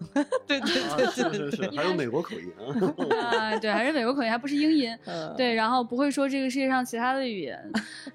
[0.46, 2.64] 对对啊对是对对对，是是，还有美国口音啊。
[3.28, 4.98] 啊，对，还是美国口音，还不是英音。
[5.04, 7.62] 呃，对，然后不会说这个世界上其他的语言，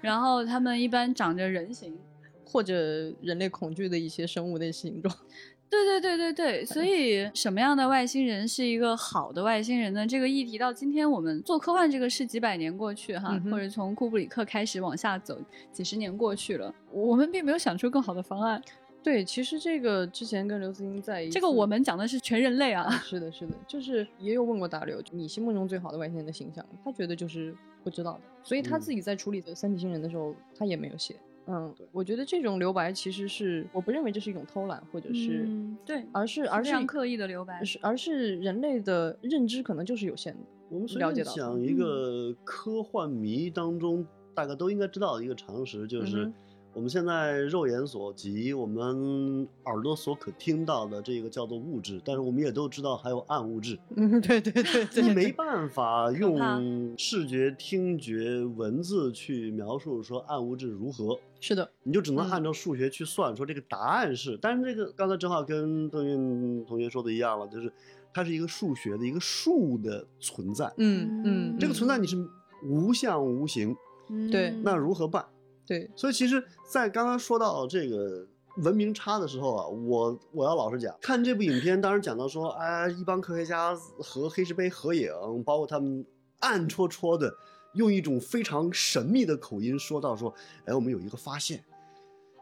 [0.02, 1.96] 然后他们一般长着人形。
[2.46, 5.12] 或者人类恐惧的一些生物的形状。
[5.70, 10.06] 对对对对对，所以什么样的外星人是一个好的外星人呢？
[10.06, 15.36] 这个议题到今天我们做科幻这个是几百年过去哈，嗯或者从库布里克开始往下走，
[15.72, 18.62] 几十年过去了，我们并没有想出更好的方案。
[19.02, 31.16] 对，其实这个之前跟刘慈欣在一这个我们讲的是全人类啊，是的，是的，就是也有问过大刘，你心目中最好的外星人的形象，他觉得就是不知道的，所以他嗯自己在处理的三体星人的时候，他也没有写。
[31.46, 40.40] 嗯，我觉得这种留白其实是，我不认为这是一种偷懒，或者是，嗯对，而是而是非常刻意的留白，是而是人类的认知可能就是有限的。
[40.70, 46.32] 我们是了解到便讲一个科幻迷当中大概都应该知道的一个常识，就是
[46.74, 53.78] 我们现在肉眼所及，我们耳朵所可听到的这个叫做物质，但是我们也都知道还有暗物质。
[53.94, 64.36] 嗯，对对对对， 你没办法用视觉、听觉、文字去描述说暗物质如何，是的，你就只能嗯按照数学去算，说这个答案是。
[64.42, 67.72] 但是这个刚才正好跟邓运同学说的一样了，就是
[68.12, 70.72] 它是一个数学的一个数的存在。
[70.78, 72.16] 嗯嗯，这个存在嗯你是
[72.64, 73.76] 无相无形，
[74.32, 75.24] 对嗯那如何办？
[75.66, 78.26] 对，所以其实，在刚刚说到这个
[78.58, 85.10] 文明差的时候啊，我我要老实讲，看这部影片，当时讲到说，哎，一帮科学家和黑石碑合影，
[85.44, 86.04] 包括他们
[86.40, 87.34] 暗戳戳的
[87.74, 90.32] 用一种非常神秘的口音说到说，
[90.64, 91.64] 哎，我们有一个发现，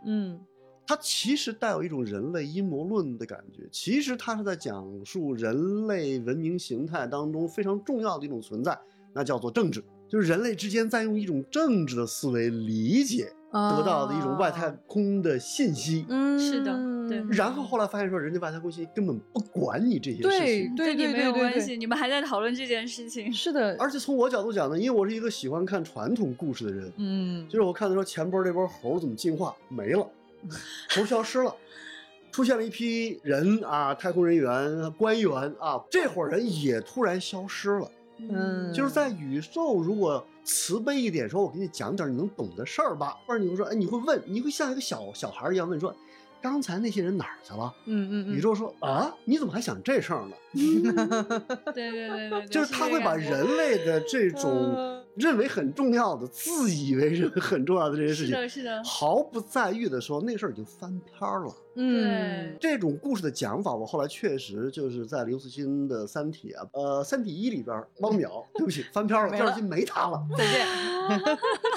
[0.04, 0.40] 嗯。
[0.84, 3.68] 它其实带有一种人类阴谋论的感觉。
[3.70, 8.76] 其实它是在讲述人类文明形态当中非常重要的一种存在，
[9.12, 9.82] 那叫做政治，
[10.12, 16.04] 就是人类之间在用一种政治的思维理解得到的一种外太啊空的信息。
[16.06, 20.74] 嗯，是的对然后后来发现说，人家外太空信息根本不管你这些事对情。
[20.76, 30.06] 对对跟你没有对对系，你们还在讨论这件事情，是的，而且从我角度讲呢，因为我是一个喜欢看传统故事的人，嗯，就是我看的时候，前波这波猴怎么进化没了，
[30.90, 31.56] 猴消失了，
[32.30, 37.90] 出现了一批人啊，太空人员、官员啊，这伙人也突然消失了。
[38.30, 38.72] 嗯。
[38.72, 45.94] 就是在宇宙如果慈悲一点，说我给你讲点你能懂的事儿吧，或者你会说，哎，你会问，你会像一个小小孩一样问说，
[46.40, 47.72] 刚才那些人哪儿去了？
[47.86, 50.36] 嗯嗯嗯，宇宙说啊，你怎么还想这事儿呢？
[51.72, 61.54] 对对对对对，就是他会把人类的这种嗯认为很重要的、自以为认为很重要的这些事情，是的，是的，毫不在意的说那事儿已经翻篇儿了。
[61.74, 70.22] 嗯，这种故事的讲法，我后来确实就是在刘慈欣的《三体》啊，呃，《三体一》里边儿，汪淼，对不起，翻篇儿了，第二集没他了。
[70.36, 70.66] 再见。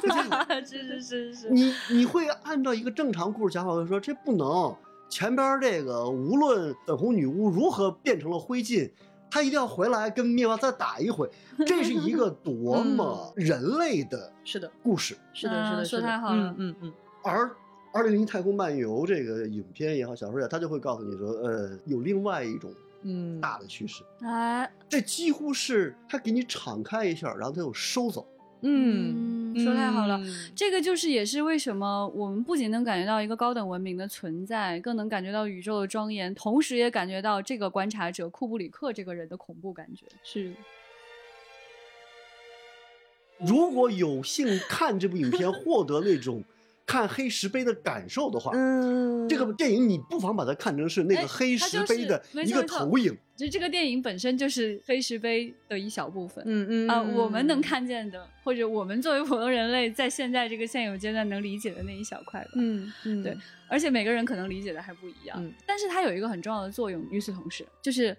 [0.65, 4.75] 是是是是，你你会按照一个正常故事讲法会说，这不能。
[5.07, 8.89] 前边儿这个无论粉红女巫如何变成了灰烬，
[9.35, 11.29] 她一定要回来跟灭霸再打一回。
[11.67, 15.17] 这是一个多么人类的是的，故事。
[15.33, 17.45] 是的，是啊的，是的说太好了嗯嗯嗯，而
[17.91, 22.73] 《二零零一太空漫游》这个影片也好，小说也好，他就会告诉你说，呃，有另外一种
[23.03, 24.05] 嗯，大的趋势。
[24.21, 28.25] 哎，这几乎是他给你敞开一下，然后他又收走。
[28.61, 30.19] 嗯，嗯，说太好了。
[30.23, 40.05] 嗯这个就是也是为什么我们不仅能感觉到一个高等文明的存在，更能感觉到宇宙的庄严，同时也感觉到这个观察者库布里克这个人的恐怖感觉。
[40.23, 40.53] 是，
[43.39, 46.43] 如果有幸看这部影片， 获得那种
[46.85, 53.17] 看黑石碑的感受的话，嗯这个电影你不妨把它看成是那哎个黑石碑的一个投影。
[53.35, 56.41] 就这个电影本身就是黑石碑的一小部分。
[56.47, 62.51] 嗯嗯啊、我们能，看见的，或者我们作为普通人类在现在这个现有阶段能理解的那一小块吧。
[62.55, 67.05] 嗯嗯，对，而且每个人可能理解的还不一样，嗯但是它有一个很重要的作用。
[67.11, 68.15] 与此同时，就是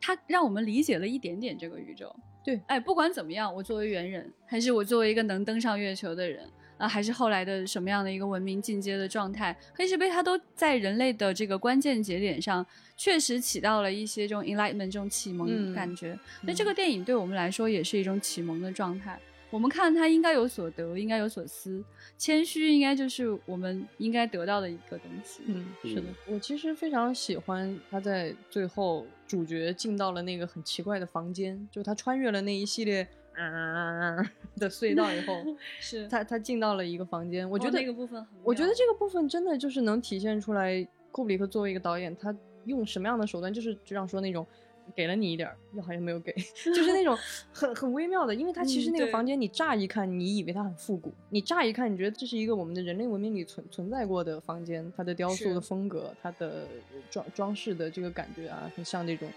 [0.00, 2.12] 它让我们理解了一点点这个宇宙。
[2.44, 6.48] 对哎，不管怎么样，我作为猿人，还是我作为一个能登上月球的人
[6.78, 12.64] 啊，还是后来的什么样的一个文明进阶的状态，黑石碑它都在人类的这个关键节点上，
[12.96, 16.18] 确实起到了一些这种 enlightenment 这种启蒙嗯感觉。
[16.42, 19.18] 那、这个电影对我们来说也是一种启蒙的状态。
[19.48, 21.82] 我们看它应该有所得，应该有所思，
[22.18, 25.42] 谦虚应该就是我们应该得到的一个东西。
[25.46, 33.06] 嗯，是的嗯，我其实非常喜欢他在最后主角进到了那个很奇怪的房间，就他穿越了那一系列。
[33.38, 34.26] 嗯
[34.58, 35.44] 的隧道以后，
[35.80, 36.08] 是。
[36.08, 40.82] 他他进到了一个房间，我我觉得那个部分很，我觉得这个部分真的就是能体现出来，
[41.12, 42.34] 库布里克作为一个导演，他
[42.64, 44.46] 用什么样的手段，就是就像说那种
[44.94, 46.32] 给了你一点儿，又好像没有给，
[46.64, 47.16] 就是那种
[47.52, 56.66] 很很微妙的，因为他其实那个房间，你乍一看你以为它很复古，你乍一看你觉得这是一个我们的人类文明里存存在过的房间，它的雕塑的风格，它的
[57.10, 59.34] 装装饰的这个感觉啊，很像那种啊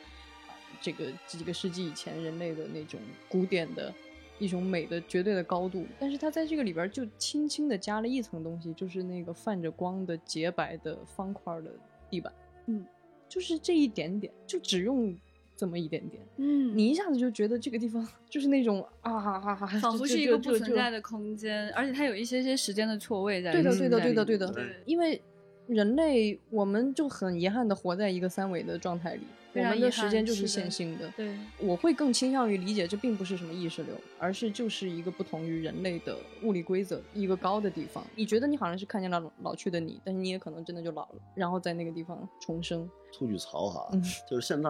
[0.81, 3.93] 这个几个世纪以前人类的那种古典的。
[4.41, 11.69] 一种美的绝对的高度，但是它在这个里边就轻轻的加了一层东西，就是那个泛着光的洁白的方块的
[12.09, 12.31] 地板，
[12.67, 12.85] 嗯，
[13.27, 15.13] 就是这一点点，就只用
[15.57, 23.51] 这么一点点，嗯，你一下子就觉得这个地方就是那种啊哈哈哈，仿佛是一个不存在的空间，而且它有一些些时间的错位在。
[23.51, 25.21] 对的，对的，对的，对的对，因为
[25.67, 31.11] 人类我们就很遗憾的活在一个三维的状态里，我非常遗们的时间就是线性的。
[31.17, 38.05] 对，我会更倾向于理解，这并不是什么意识流，而是就是一个不同于人类的物理规则，一个高的地方。
[38.15, 42.89] 你觉得你好像是看见了老老去的你，但是你也可能真的就老了，然后在那个地方重生。
[43.11, 44.69] 吐句槽哈，嗯就是现在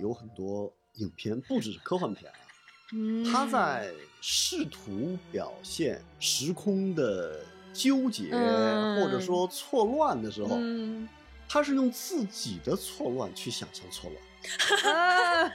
[0.00, 2.38] 有很多影片，不只是科幻片啊，
[2.94, 7.40] 嗯它在试图表现时空的
[7.74, 11.06] 纠结、嗯或者说错乱的时候，嗯
[11.48, 14.94] 他是用自己的错乱去想象错乱。
[14.94, 15.50] 啊，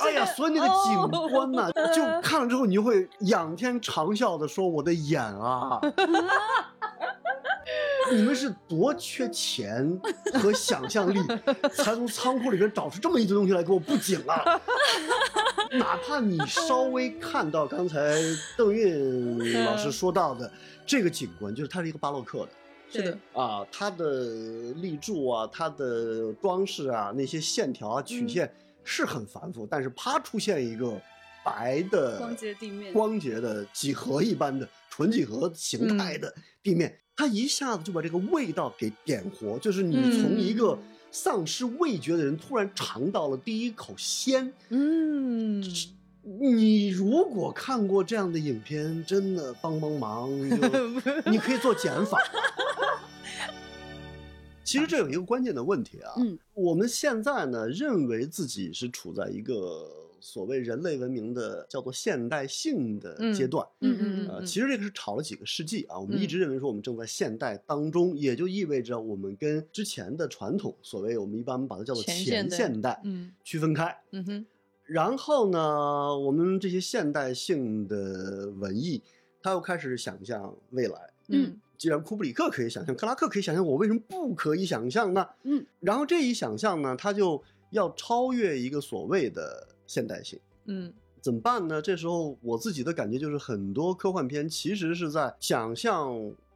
[0.00, 5.80] 哎呀，所以那个景观呐、哦就看了之后，你就会仰天长啸的说：“我的眼啊！”
[8.10, 9.96] 你们是多缺钱
[10.34, 11.22] 和想象力，
[11.72, 14.60] 才从仓库里边找出这么一堆东西来给我布景啊！
[15.70, 18.16] 哪怕你稍微看到刚才
[18.56, 20.50] 邓韵老师说到的
[20.84, 22.48] 这个景观，就是它是一个巴洛克的，
[22.92, 28.52] 是的，啊，它的立柱啊，它的装饰啊，那些线条啊、曲线
[28.84, 31.00] 是很繁复，但是啪出现一个
[31.44, 40.82] 白的光洁地面光洁的几何一般的纯几何形态的地面，它一下子就把这个味道给点活，就是你从一个嗯。
[41.14, 44.50] 丧失味觉的人突然尝到了第一口鲜。
[44.70, 45.62] 嗯，
[46.22, 50.30] 你如果看过这样的影片，真的帮帮忙，
[51.26, 52.18] 你 可以做减法。
[54.64, 59.86] 其实这有一个关键的问题啊，嗯，我们现在呢认为自己是处在一个
[60.20, 73.94] 所谓人类文明的叫做现代性的阶段，嗯嗯呃，嗯，其实这个是吵了几个世纪啊，我们一嗯直认为说我们正在现代当中，也就意味着我们跟之前的传统，所谓我们一般把它叫做前前现代现代，嗯区分开。
[74.12, 74.46] 嗯哼，
[74.92, 79.02] 然后呢，我们这些现代性的文艺，
[79.42, 81.10] 他又开始想象未来。
[81.28, 85.26] 嗯既然库布里克可以想象，克拉克可以想象，我为什么不可以想象呢？
[85.42, 90.38] 嗯，然后这一想象呢，他就要超越一个所谓的现代性。
[90.66, 91.80] 嗯怎么办呢？
[91.80, 96.14] 这时候我自己的感觉就是，很多科幻片其实是在想象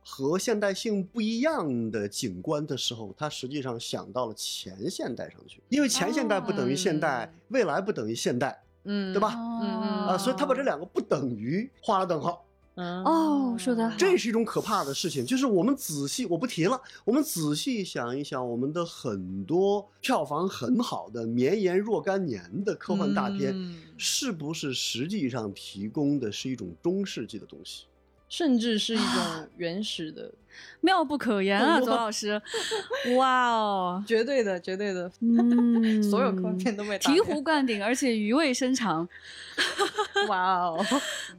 [0.09, 12.45] 和现代性不一样的景观的时候，他实际上想到了前现代上去，因为前现代不等于现代，哦未来不等于现代嗯，对吧嗯啊、所以他把这两个不等于画了等号。
[12.77, 27.87] 嗯哦说得好这是一种可怕的事情，就是我们仔细，我不提了，我们仔细想一想，我们的很多票房很好的、绵延若干年的科幻大片，嗯是不是实际上提供的是一种中世纪的东西？
[28.29, 30.31] 甚至是一种原始的，
[30.81, 32.41] 妙不可言啊，左老师，
[33.17, 39.09] 哇哦，绝对的，绝对的，嗯，所有空间都被打醍醐灌顶，而且余味深长。
[40.29, 40.85] 哇哦，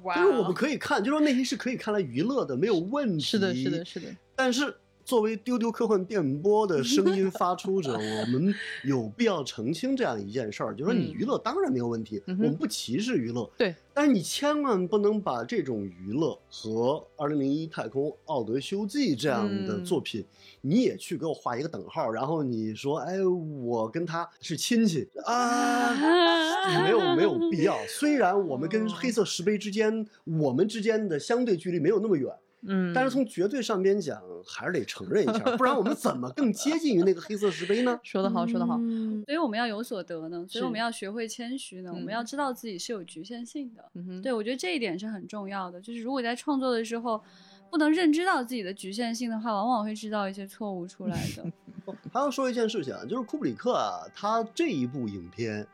[0.03, 3.23] 哇就是我们哦，可以看，就说那些是可以看来娱乐的，没有问题。
[3.23, 3.85] 是的，是的，。
[3.85, 4.73] 是的，但是
[5.07, 8.53] 作为丢丢科幻电波的声音发出者， 我们
[8.83, 13.73] 有必要澄清这样一件事儿，就是说你嗯娱乐当然没有问题，嗯我们不歧视娱乐，对。
[13.93, 20.23] 但是你千万不能把这种娱乐和《二零零一太空奥德修记》这样的嗯作品，
[20.59, 23.17] 你也去给我画一个等号，然后你说，哎，
[23.63, 25.95] 我跟他是亲戚啊。
[26.83, 27.77] 没有没有必要。
[27.87, 32.29] 虽然我们跟黑色石碑之间，我们之间的相对距离没有那么远，
[32.63, 37.99] 嗯，但是从绝对上边讲，还是得承认一下，不然我们怎么更接近于那个黑色石碑呢？
[38.03, 43.83] 说得好，说得好，嗯所以我们要有所得呢，所以我们要学会谦虚呢，我们嗯要知道自己是有局限性的。
[43.93, 45.79] 嗯哼，对，我觉得这一点是很重要的。
[45.79, 47.21] 就是如果在创作的时候
[47.69, 51.45] 不能认知到自己的局限性的话，往往会制造一些错误出来的。
[52.11, 55.65] 还要说一件事情啊，就是库布里克啊，他这一部影片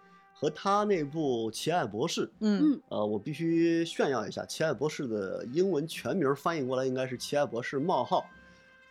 [0.44, 8.20] 和他那部《奇爱博士》，嗯呃，我必须炫耀一下，《奇爱博士》的英文全名翻译过来应该是《奇爱博士：冒号》。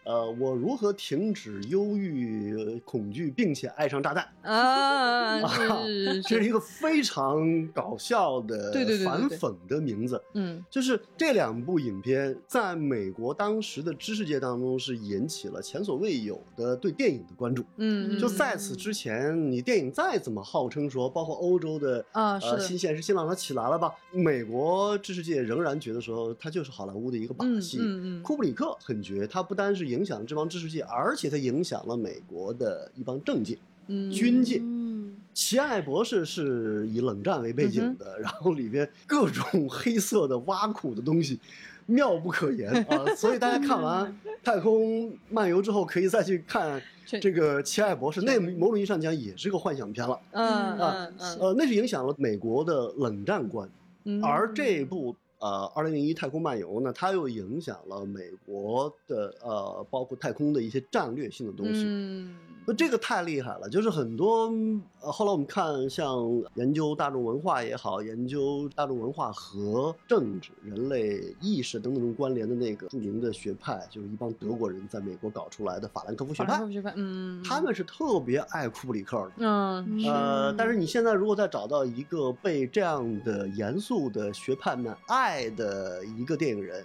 [0.04, 4.26] 呃，我如何停止忧郁、呃恐惧，并且爱上炸弹？
[4.42, 5.40] 啊，
[6.26, 10.20] 这是一个非常搞笑的、对对反讽的名字。
[10.34, 17.64] 嗯就是这两部影片在美国当时的知识界当中是引起了前所未有的对电影的关注。
[17.76, 27.78] 嗯，就在此之前，你电影再怎么号称说，包括欧洲的呃啊新现实新浪潮起来了吧，美国知识界仍然觉得说它就是好莱坞的一个把戏。
[27.80, 33.56] 嗯库布里克很绝，他不单是影响了这帮知识界，而且它影响了美国的一帮政界。
[33.88, 41.40] 嗯军界嗯，奇爱博士是以冷战为背景嗯的，然后里边各种 黑色的挖苦的东西，
[41.86, 43.04] 妙不可言 啊！
[43.16, 44.06] 所以大家看完
[44.44, 50.16] 《太空漫游》之后，可以再去看这这个奇爱博士，那某种意义上讲也是个幻想片了。
[50.30, 53.68] 嗯啊嗯嗯呃，那是影响了美国的冷战观，
[54.04, 55.14] 嗯，而这部。
[55.42, 61.82] 呃，二零零一太空漫游呢，它又影响了美国的呃，包括太空的一些战略性的东西。
[61.84, 64.52] 嗯，那这个太厉害了，就是很多
[65.00, 66.22] 呃，后来我们看像
[66.54, 79.32] 研究大众文化也好，研究大众文化和政治、人类意识等等这种关联的那个著名的学派，就是一帮德国人在美国搞出来的法兰克福学派法兰克，福学派，嗯，他们是特别爱库布里克的。
[79.38, 86.84] 嗯，是呃，但是你现在如果再找到一个被这样的严肃的学派们爱的一个电影人，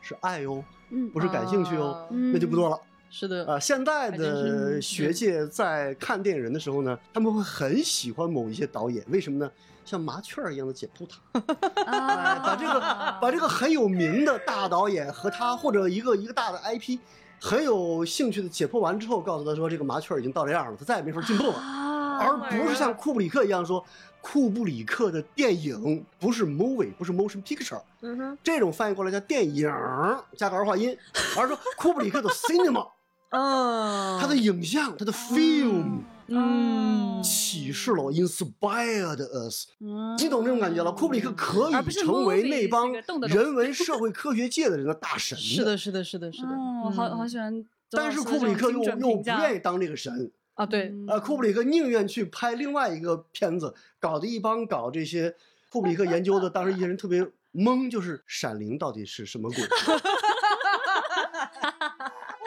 [0.00, 2.80] 是爱哟，嗯不是感兴趣哦，那就不多了。
[3.10, 9.50] 是的，啊、现在的学界在看电影人的时候呢，他们会很喜欢某一些导演，为什么呢？
[9.84, 11.40] 像麻雀儿一样的解剖他，
[11.84, 12.80] 哎，啊，把这个
[13.22, 16.98] 把这个很有名的大导演和他或者一个一个大的 IP，
[17.40, 21.54] 很有兴趣的解剖完之后，告诉他说这个麻雀儿已经到这样了，他再也没法进步了。
[21.54, 23.82] 啊，而不是像库布里克一样说，
[24.20, 30.94] 库布里克的电影不是 movie，不是 motion picture，嗯哼，这种翻译过来叫电影儿加个儿化音，
[31.38, 32.86] 而是说库布里克的 cinema，
[33.30, 37.22] 嗯，他的影像，他的 film 嗯。
[37.22, 40.16] 启示了我，inspired us，嗯。
[40.18, 40.92] 你懂这种感觉了？
[40.92, 45.36] 库布里克可以成为那帮人文社会科学界的人的大神。
[45.36, 47.16] 是的，是的，是的，是的，哦，我好嗯。
[47.18, 51.06] 好喜欢但是库布里克又又不愿意当这个神，啊，对，嗯。
[51.08, 55.34] 呃，库布里克宁愿去拍另外一个片子，搞得一帮搞这些
[55.70, 59.58] 库布里克研究的，当时一些人特别懵，就是《闪灵》到底是什么鬼？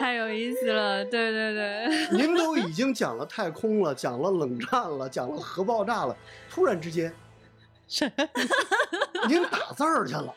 [0.02, 6.16] 太有意思了，对对对，您都已经讲了太空了，讲了冷战了，讲了核爆炸了，
[6.50, 7.14] 突然之间，
[9.28, 10.34] 您打字儿去了，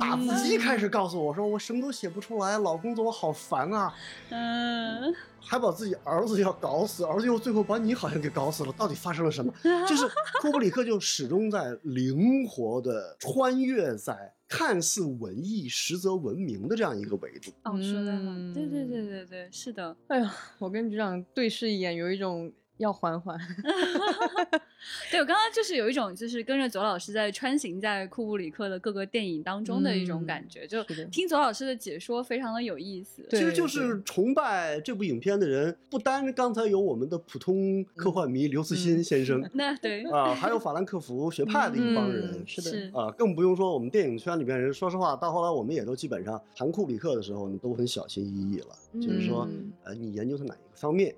[0.00, 3.92] 打字机开始告诉我说我什么都写不出来，老工作我好烦啊，
[4.30, 9.52] 嗯，还把自己儿子要搞死，儿子又最后把你好像给搞死了，到底发生了什么？
[9.86, 10.08] 就是
[10.40, 17.52] 库布里克就始终在灵活的穿越在看似文艺实则文明的这样一个维度。
[17.64, 18.88] 哦，说的好，对对嗯。
[18.88, 23.38] 对对对，是的，哎呀，我跟局长对视一眼，有一种要缓缓，
[25.10, 33.26] 对我刚刚就是有一种就是跟着左老师在穿行在库布里克的各个电影当中的一种感觉，就听左老师的解说非常的有意思。
[33.30, 42.44] 其实就是崇拜这部影片的人，不单刚才有我们的普通科幻迷刘慈欣先生那对， 啊，还有法兰克福学派的一帮人嗯。
[42.46, 44.72] 是的，是啊，更不用说我们电影圈里面人。
[44.72, 48.68] 说实话，到后来我们也都基本上谈库布里克的时候你，都很小心翼翼了。
[49.00, 51.14] 就是说嗯，呃，你研究他哪一个方面，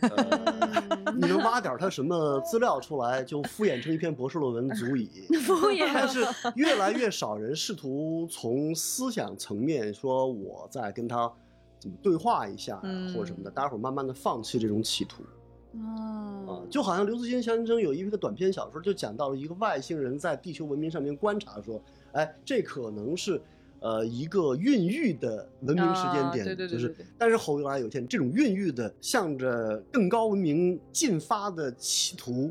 [0.00, 5.08] 呃， 你能挖点他什么资料出来，就敷衍成一篇博士论文足矣。
[5.44, 6.24] 敷衍，但是
[6.56, 11.30] 越来越少人试图从思想层面说我再跟他
[11.78, 12.76] 怎么对话一下
[13.14, 21.80] 或者什么的，大家伙儿慢慢的放弃这种企图啊哦，，就好像刘慈欣先生有一个短篇小说，就讲到了一个外星人在地球文明上面观察说，
[22.12, 23.40] 哎，这可能是。
[23.80, 32.50] 呃，一个孕育的文明时间点，啊对对对就是但是后来有一天，这种孕育的向着更高文明进发的企图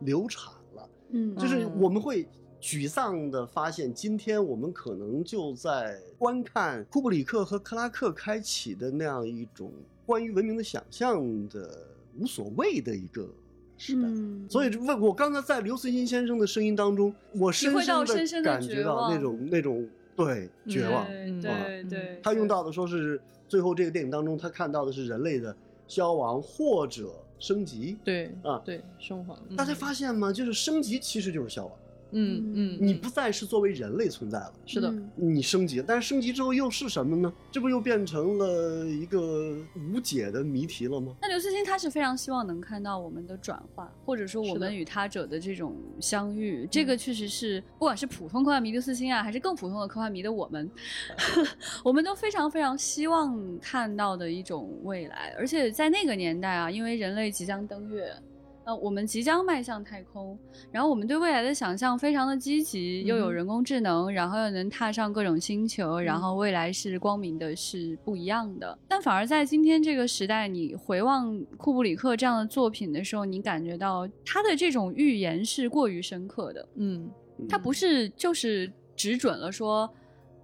[0.00, 1.72] 流产了，嗯，就是嗯。
[1.80, 2.26] 我们会
[2.60, 9.72] 沮丧的发现，今天我们可能就在观看库布里克和克拉克开启的那样一种
[10.04, 11.86] 关于文明的想象的
[12.18, 13.28] 无所谓的一个
[13.76, 14.02] 时代。
[14.02, 19.88] 嗯，所以，问我刚才在刘慈欣先生的声音当中，我深深深深地感觉到那种那种
[20.26, 21.06] 对绝望。
[21.06, 21.50] 对嗯对
[21.90, 25.54] 嗯，他用到的说是最后这个电影当中，他看到的是人类的
[25.86, 27.96] 消亡或者升级。
[28.04, 30.32] 对啊对，升华，嗯大家发现吗？
[30.32, 31.72] 就是升级其实就是消亡，
[32.12, 34.52] 嗯嗯，你不再是作为人类存在了。
[34.66, 37.32] 是的，嗯你升级了，但是升级之后又是什么呢？
[37.50, 39.56] 这不又变成了一个
[39.92, 41.14] 无解的谜题了吗？
[41.20, 50.70] 那刘慈欣他是非常希望能看到我们的转化，或者说我们与他者的这种相遇，这个确实是不管是普通科幻迷刘慈欣啊，还是更普通的科幻迷的我们，
[51.84, 55.34] 我们都非常非常希望看到的一种未来。
[55.38, 58.12] 而且在那个年代啊，因为人类即将登月。
[58.68, 60.38] 呃，我们即将迈向太空，
[60.70, 68.78] 然后我们对未来的想象非常的积极，又有人工智能，然后又能踏上各种星球，然后未来是光明的，是不一样的。
[68.86, 77.10] 但反而在今天这个时代，你回望库布里克这样的作品的时候，你感觉到他的这种预言是过于深刻的，嗯
[77.48, 79.90] 他不是就是只准了说。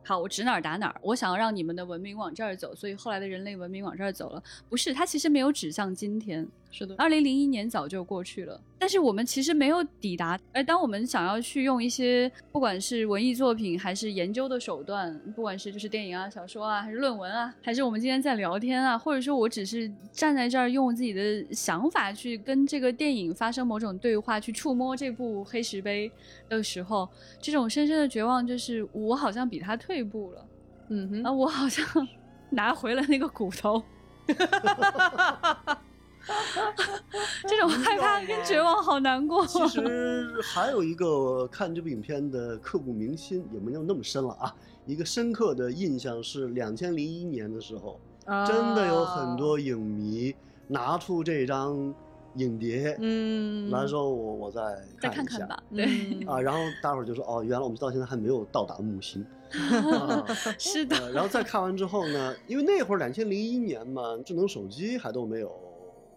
[0.07, 1.01] 好，我指哪儿打哪儿。
[1.03, 4.43] 我想要让你们的文明往这儿走，所以后来的人类文明往这儿走了。
[4.69, 6.47] 不是，他其实没有指向今天，
[6.77, 10.37] 是的，二零零一年早就过去了，但是我们其实没有抵达。
[10.53, 26.11] 而当我们想要去用一些不管是文艺作品还是研究的手段，不管是就是电影啊、小说啊，还是论文啊，还是我们今天在聊天啊，或者说我只是站在这儿用自己的想法去跟这个电影发生某种对话，去触摸这部黑石碑
[26.49, 27.09] 的时候，
[27.41, 30.47] 这种深深的绝望就是我好像比他退步了，
[30.89, 31.87] 嗯哼啊，我好像
[32.51, 33.81] 拿回了那个骨头。
[37.47, 39.47] 这种害怕跟绝望好难过。
[39.47, 44.55] 其实还有一个看这部影片的刻骨铭心，也没有那么深了啊。
[44.87, 47.99] 一个深刻的印象是两千零一年的时候，
[48.47, 50.35] 真的有很多影迷
[50.69, 51.95] 拿出这张
[52.37, 54.61] 影碟，嗯，来说我我再
[55.01, 59.25] 再看看看吧，对，嗯啊，然后大伙儿就说哦，原来我们到现在还没有到达木星。
[59.55, 60.27] 啊
[60.59, 65.49] 是的，呃然后再看完之后呢，因为那会儿两千零一年嘛，智能手机还都没有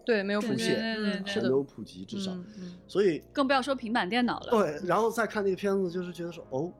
[0.08, 2.34] 对，没有普及，没有普及，至少，
[2.86, 4.50] 所以更不要说平板电脑了。
[4.50, 6.72] 对，然后再看那个片子，就是觉得说哦。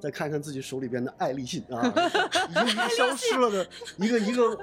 [0.00, 1.92] 再看看自己手里边的爱立信啊，
[2.48, 2.66] 已经
[2.96, 3.68] 消失了的
[3.98, 4.58] 一个一个，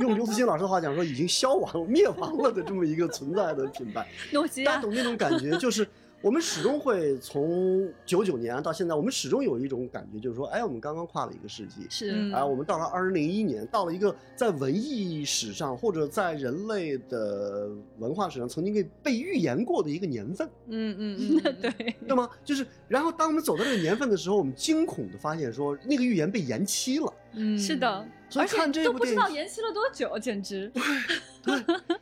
[0.00, 4.04] 用刘慈欣老师的话讲说，已经消亡、灭亡了的这么一个存在的品牌。
[4.32, 5.86] 诺基亚，大家懂那种感觉，就是
[6.22, 22.28] 我们始终会从九九年到现在，我们始终有一种感觉，就是说，哎，我们刚刚跨了一个世纪，是嗯啊，我们到了二零零一年，到了一个在文艺史上或者在人类的文化史上曾经给被预言过的一个年份，嗯嗯对，对吗？
[22.44, 27.12] 就是，然后当我们走到这个年份的时候，我们惊恐的发现说，那个预言被延期了。
[27.32, 30.70] 嗯，是的，所以看这都不知道部电影延期了多久，简直。
[31.42, 31.54] 对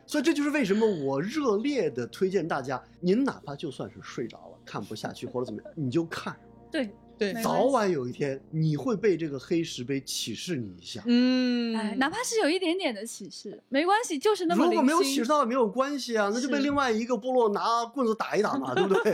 [0.05, 6.37] 所以这就是为什么我热烈的推荐大家，您哪怕就算是睡着了，看不下去或者怎么样，你就看，
[6.69, 6.89] 对，
[7.19, 11.03] 对，早晚有一天你会被这个黑石碑启示你一下。
[11.05, 19.13] 嗯，哎，哪怕是有一点点的启示，没关系，就是那么如果没有启示到也没有关系啊，那就被另外一个部落拿棍子打一打嘛， 对不对？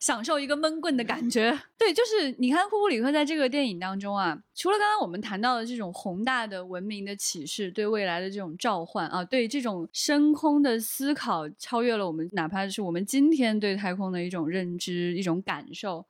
[0.00, 1.56] 享受一个闷棍的感觉。
[1.76, 16.06] 对，就是你看库布里克在这个电影当中啊，除了刚刚我们谈到的这种宏大的文明的启示，对未来的这种召唤啊，对这种深空的思考，超越了我们哪怕是我们今天对太空的一种认知、一种感受。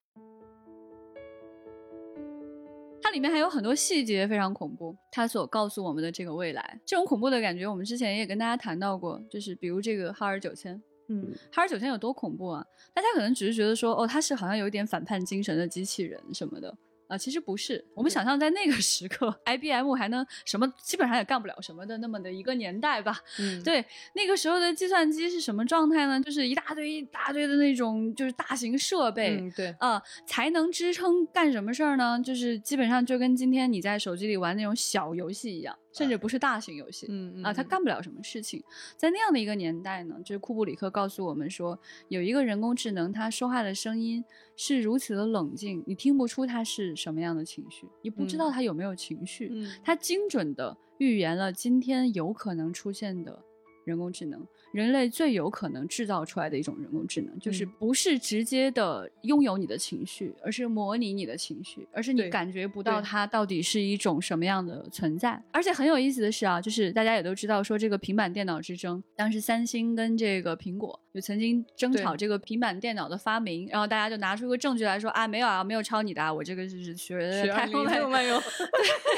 [3.09, 10.79] 它里面还有很多细节非常恐怖，它所告诉我们的这个未来，这种恐怖的感觉，我们之前也跟大家谈到过，就是比如这个哈尔九千，
[11.09, 12.63] 嗯哈尔九千有多恐怖啊？
[12.93, 16.77] 大家可能只是觉得说，哦，他是好像有一点反叛精神的机器人什么的
[17.09, 17.85] 啊、其实不是。
[17.95, 23.19] 我们想象在那个 时刻，IBM 还能什么，基本上也干不了什么的那么的一个年代吧。
[23.39, 23.85] 嗯，对，
[24.15, 26.21] 那个时候的计算机是什么状态呢？
[26.21, 29.39] 就是一大堆一大堆的那种，就是大型设备。
[29.41, 32.21] 嗯对，啊、才能支撑干什么事儿呢？
[32.23, 37.07] 就是基本上就跟今天你在手机里玩那种小游戏一样，甚至不是大型游戏。
[37.11, 38.63] 嗯啊，他干不了什么事情。
[38.97, 41.79] 在那样的一个年代呢，就是库布里克告诉我们说，
[42.09, 44.25] 有一个人工智能，它说话的声音
[44.57, 49.49] 是如此的冷静，你听不出它是什么样的情绪，你不知道嗯它有没有情绪。
[49.53, 53.43] 嗯它精准的预言了今天有可能出现的
[53.85, 65.43] 人工智能，人类最有可能制造出来的一种人工智能，就是嗯不是直接的拥有你的情绪，而是模拟你的情绪，而是你感觉不到它到底是一种什么样的存在。
[65.53, 78.41] 而且很有意思的是啊，就是大家也都知道说这个平板电脑之争，当时三星跟这个苹果就曾经争吵这个平板电脑的发明，然后大家就拿出一个证据来说啊，没有啊，没有抄你的啊，我这个是学的学太空来没有，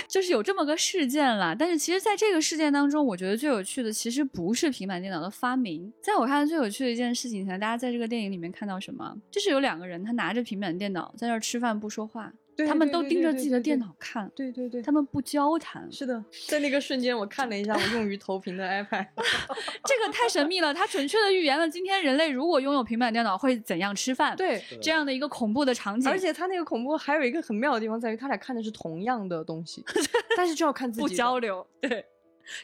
[0.09, 1.55] 就是有这么个事件啦。
[1.59, 15.91] 但是其实，在这个事件当中，我觉得最有趣的其实不是平板电脑的发明，在我看来最有趣的一件事情，可能大家在这个电影里面看到什么，就是有两个人他拿着平板电脑在那儿吃饭不说话，对他们都盯着自己的电脑看，对对对，他们不交谈。
[15.91, 19.07] 是的， 在那个瞬间，我看了一下我用于投屏的 iPad，
[19.85, 29.83] 这个太神秘了，它准确的预言了今天人类如果拥有平板电脑会怎样吃饭，对，这样的一个恐怖的场景，而且它那个恐怖还有一个很妙的地方在于，他俩看的是同样的东西，
[30.37, 32.05] 但是就要看自己不交流，对，还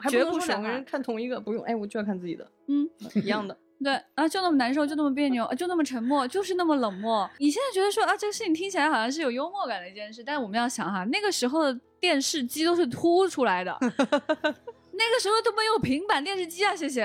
[0.09, 2.89] 绝不能说两个人看同一个不用，哎，我就要看自己的，嗯。
[3.15, 3.57] 一样的。
[3.83, 7.29] 对啊，就那么难受，就那么别扭，就那么沉默，就是那么冷漠。
[7.39, 17.03] 你现在觉得说啊，这个事情听起来好像是有幽默感的一件事，但是我们要想哈，那个时候的电视机都是凸出来的， 那个时候都没有平板电视机啊，谢谢。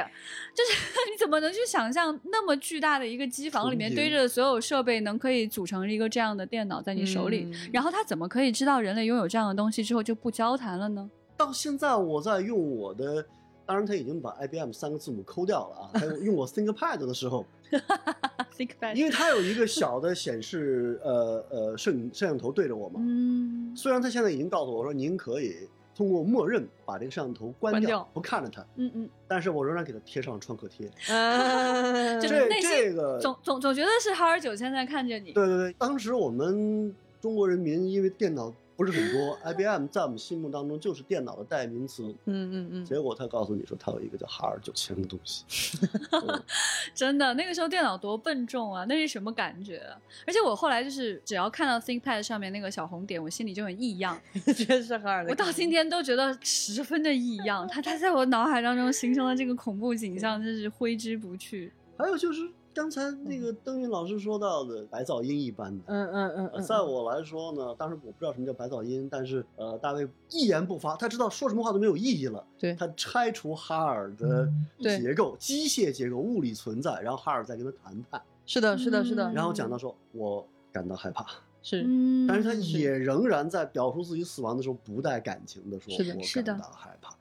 [0.55, 0.71] 就是
[1.11, 7.49] 你怎么能去想象那么巨大的一个机房里面堆着所有设备，能可以组成一个这样的电脑在你手里？
[7.51, 11.09] 嗯然后他怎么可以知道人类拥有这样的东西之后就不交谈了呢？
[11.45, 13.25] 到现在我在用我的，
[13.65, 17.43] 当然他已经把 IBM 三个字母抠掉了啊， 还有用我 ThinkPad 的时候，
[18.55, 28.09] ThinkPad，因为它有一个小的显示呃呃摄影摄像头对着我嘛，嗯，虽然他现在已经告诉我说您可以通过默认把这个摄像头关掉，关掉。
[28.13, 30.87] 不看着它，嗯嗯，但是我仍然给它贴上了创可贴。
[32.21, 35.31] 就是内心这个总总总觉得是哈尔九千在看着你。
[35.31, 38.53] 对对对，当时我们中国人民因为电脑
[38.83, 42.03] 不是很多，IBM 在我们心目当中就是电脑的代名词。
[42.25, 45.45] 嗯嗯嗯，结果他告诉你说，他有一个叫哈尔九千的东西。
[46.11, 46.43] 嗯
[46.95, 49.95] 真的，那个时候电脑多笨重啊，那是什么感觉啊？
[50.25, 54.19] 而且我后来就是只要看到 ThinkPad 上面那个小红点，我心里就很异样。
[54.55, 55.29] 觉得是哈尔的。
[55.29, 61.71] 我到今天都觉得十分的异样，它它在我脑海当中形成了这个恐怖景象，真是挥之不去。
[61.97, 65.83] 还有就是刚才那个邓云老师说到的白噪音一般的。
[65.87, 72.45] 嗯嗯嗯在我来说呢，当时我不知道什么叫白噪音，但是呃，大卫一言不发，他知道说什么话都没有意义了。
[72.57, 74.49] 对他拆除哈尔的
[74.79, 81.25] 结构、机械结构、物理存在，然后哈尔再跟他谈判，是的，是的，是的嗯，然后讲到说，我感到害怕，
[81.61, 87.11] 是嗯，但是他也仍然在表述自己死亡的时候不带感情的说，是的我是的感到害怕。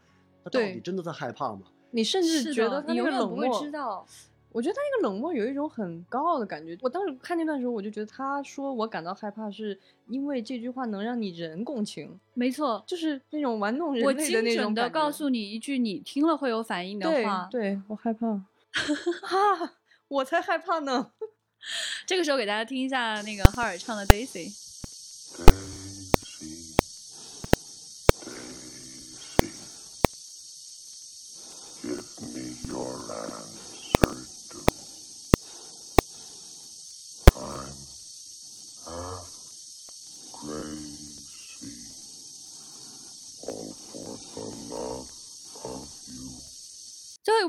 [0.42, 1.62] 他到底真的在害怕吗？
[1.90, 4.06] 你甚至觉得他你那个冷永远不会漠知道。
[4.52, 6.76] 我觉得他那个冷漠有一种很高傲的感觉。
[6.82, 9.78] 我当时看那段时候，我就觉得他说我感到害怕，是
[10.08, 17.48] 因为这句话能让你人共情，没错，就是那种玩弄人我类的那精准的告诉你一句你听了会有反应的话。
[17.50, 18.26] 对，我害怕，
[19.22, 19.72] 哈，
[20.08, 21.12] 我才害怕呢。
[22.06, 24.06] 这个时候给大家听一下那个哈尔唱的。
[24.06, 24.50] Daisy,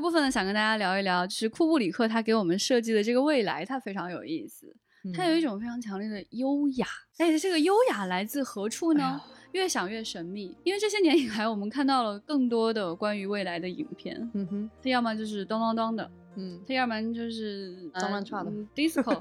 [0.02, 4.76] 部分呢，想跟大家聊一聊，就是库布里克他给我们设计的这个未来，它非常有意思。
[5.14, 6.86] 它有一种非常强烈的优雅，
[7.18, 9.20] 哎，这个优雅来自何处呢？
[9.24, 19.20] 哎越想越神秘，因为这些年以来，我们看到了更多的关于未来的影片，嗯哼，它要么就是咚咚咚的，嗯，他要不然就是脏乱差的嗯 disco，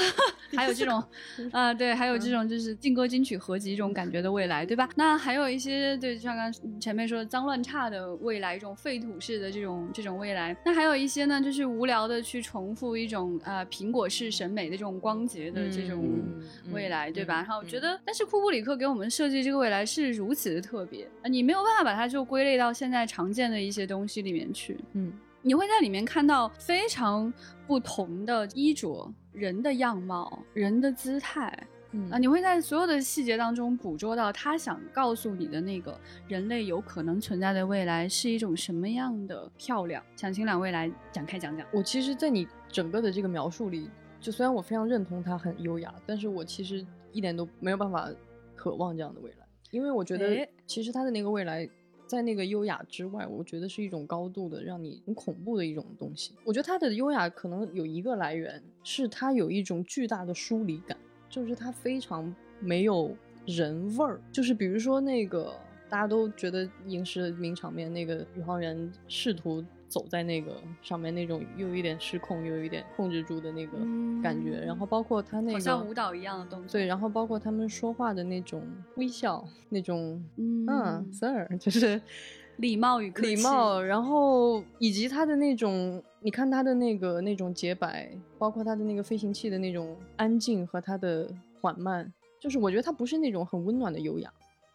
[0.56, 1.02] 还有这种
[1.52, 4.88] 啊、对，还有这种就是劲歌金曲合集这种感觉的未来，对吧？
[4.96, 10.56] 那还有一些对，就像刚刚前面说的脏乱差的未来，一种废土式的这种这种未来。
[10.64, 16.04] 那还有一些呢，就是无聊的去重复一种呃苹果式审美的这种光洁的这种
[16.66, 17.40] 嗯未来，对吧？
[17.40, 24.78] 嗯然后我觉得，但是库布里克给我们设计这个未来是如此的特别啊，你没有办法把它就归类到现在常见的一些东西里面去。
[24.92, 25.12] 嗯
[25.42, 27.32] 你会在里面看到非常
[27.66, 40.00] 不同的衣着、人的样貌、人的姿态嗯啊，你会在所有的细节当中捕捉到他想告诉你的那个人类有可能存在的未来是一种什么样的漂亮。
[40.14, 41.66] 想请两位来展开讲讲。
[41.72, 48.08] 我其实，在你整个的这个描述里，就虽然我非常认同他很优雅，但是我其实一点都没有办法
[48.54, 51.68] 渴望这样的未来，因为我觉得其实他的那个未来。
[52.10, 56.32] 在那个优雅之外，我觉得是一种高度的让你很恐怖的一种东西。
[56.42, 60.98] 我觉得他的优雅可能有一个来源，是他有一种巨大的疏离感，
[61.28, 63.14] 就是他非常没有
[63.46, 64.20] 人味儿。
[64.32, 65.54] 就是比如说那个
[65.88, 73.76] 大家都觉得影视名场面，那个宇航员试图走在那个上面那种又有一点失控又有一点控制住的那个
[74.22, 76.68] 感觉，然后包括他那好个像舞蹈一样的动作。
[76.70, 78.62] 对，然后包括他们说话的那种
[78.94, 82.00] 微笑，那种嗯嗯，sir，就是
[82.58, 91.28] 礼貌与客气礼貌，然后以及他的那种，你看他的那个那种洁白，包括他的那个飞行器的那种安静和他的
[91.60, 94.32] 缓慢，就是我觉得他不是那种很温暖的优雅，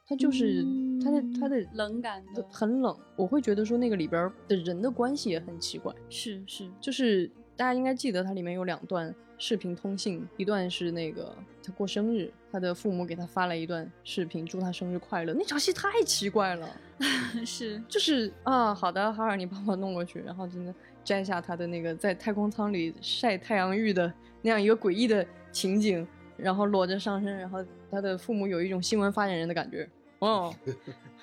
[0.08, 0.64] 他就是
[1.03, 15.34] 他的他的嗯冷感的很冷，我会觉得说那个里边儿的人的关系也很奇怪，是是，就是大家应该记得它里面有两段视频通信，一段是那个他过生日，他的父母给他发了一段视频，祝他生日快乐。
[15.34, 16.70] 那场戏太奇怪了，
[17.45, 29.89] 是就是啊，好的，哈尔，你帮我弄过去，然后真的摘下他的那个在太空舱里晒太阳浴的那样一个诡异的情景，然后裸着上身，然后他的父母有一种新闻发言人的感觉，
[30.20, 30.53] 哦，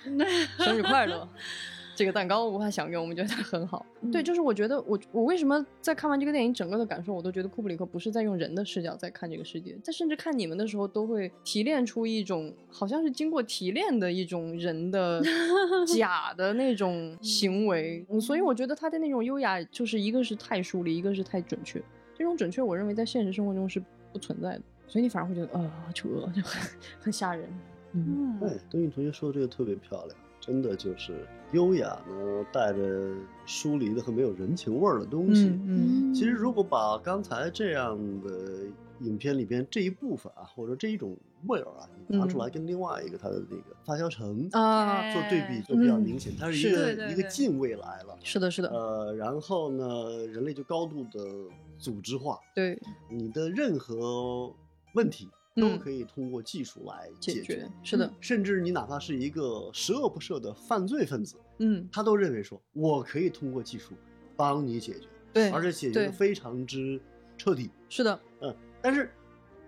[0.58, 1.28] 生日快乐。
[1.94, 3.84] 这个蛋糕无法享用，我们觉得它很好。
[4.10, 15.22] 对，就是我觉得我我为什么在看完这个电影整个的感受，我都觉得库布里克不是在用人的视角在看这个世界，在甚至看你们的时候都会提炼出一种好像是经过提炼的一种人的
[15.94, 21.80] 假的那种行为，嗯所以我觉得他的那种优雅，就是一个是太疏离，一个是太准确。
[22.16, 23.78] 这种准确，我认为在现实生活中是
[24.10, 26.70] 不存在的，所以你反而会觉得啊，扯，就很
[27.00, 27.46] 很吓人。
[27.92, 33.14] 嗯，哎，邓韵同学说的这个特别漂亮，真的就是优雅呢，带着
[33.46, 35.46] 疏离的和没有人情味儿的东西。
[35.66, 38.64] 嗯其实，如果把刚才这样的
[39.00, 41.16] 影片里边这一部分啊，或者这一种
[41.46, 48.16] 味儿啊，你拿出来跟另外一个它的那个发酵城啊，做对比就比较明显，嗯它是一是个对对对一个近未来了。
[48.22, 51.20] 是的，是的，呃，然后呢，人类就高度的
[51.78, 52.78] 组织化，对，
[53.10, 54.52] 你的任何
[54.94, 57.42] 问题都嗯可以通过技术来解决。
[57.42, 63.94] 决，是的，甚至你哪怕是一个十恶不赦的犯罪分子，嗯，他都认为说，我可以通过技术
[64.36, 67.00] 帮你解决，对，而且解决的非常之
[67.36, 67.70] 彻底。
[67.88, 69.10] 是的，嗯，但是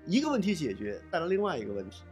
[0.07, 2.03] 一个问题解决带来另外一个问题，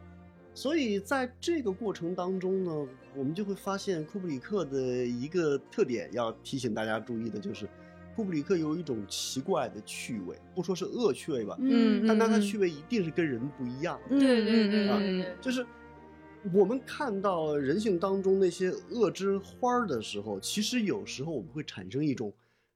[0.54, 7.66] 所以在这个过程当中呢，我们就会发现库布里克的一个特点，要提醒大家注意的就是，
[8.14, 14.16] 库布里克有一种奇怪的趣味，不说是恶趣味吧，嗯但他的趣味一定是跟人不一样的。
[14.16, 15.64] 嗯对对对啊对对，就是
[16.52, 22.32] 我们看到人性当中那些恶之花儿的时候，其实有时候我们会产生一种，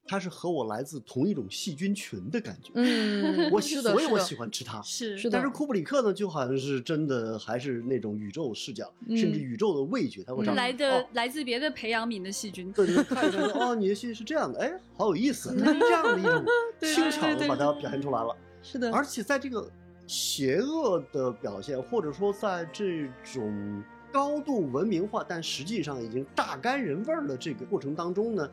[0.09, 2.70] 它是和我来自同一种细菌群的感觉。
[2.74, 4.80] 嗯， 我所以我喜欢吃它。
[4.82, 12.72] 是是的但是库布里克呢，就好像是真的还是那种宇宙视角，甚至嗯宇宙的味觉，它会来的、哦来自别的培养皿的细菌。
[12.72, 16.44] 对对，看一看说哦，你的戏是这样的，哎，好有意思，它是这样的一种
[16.78, 18.36] 对轻巧对对的把它表现出来了。
[18.62, 19.68] 是的，而且在这个
[20.07, 23.82] 邪恶的表现，或者说在这种
[24.12, 28.48] 高度文明化，但实际上已经榨干人味儿的这个过程当中呢，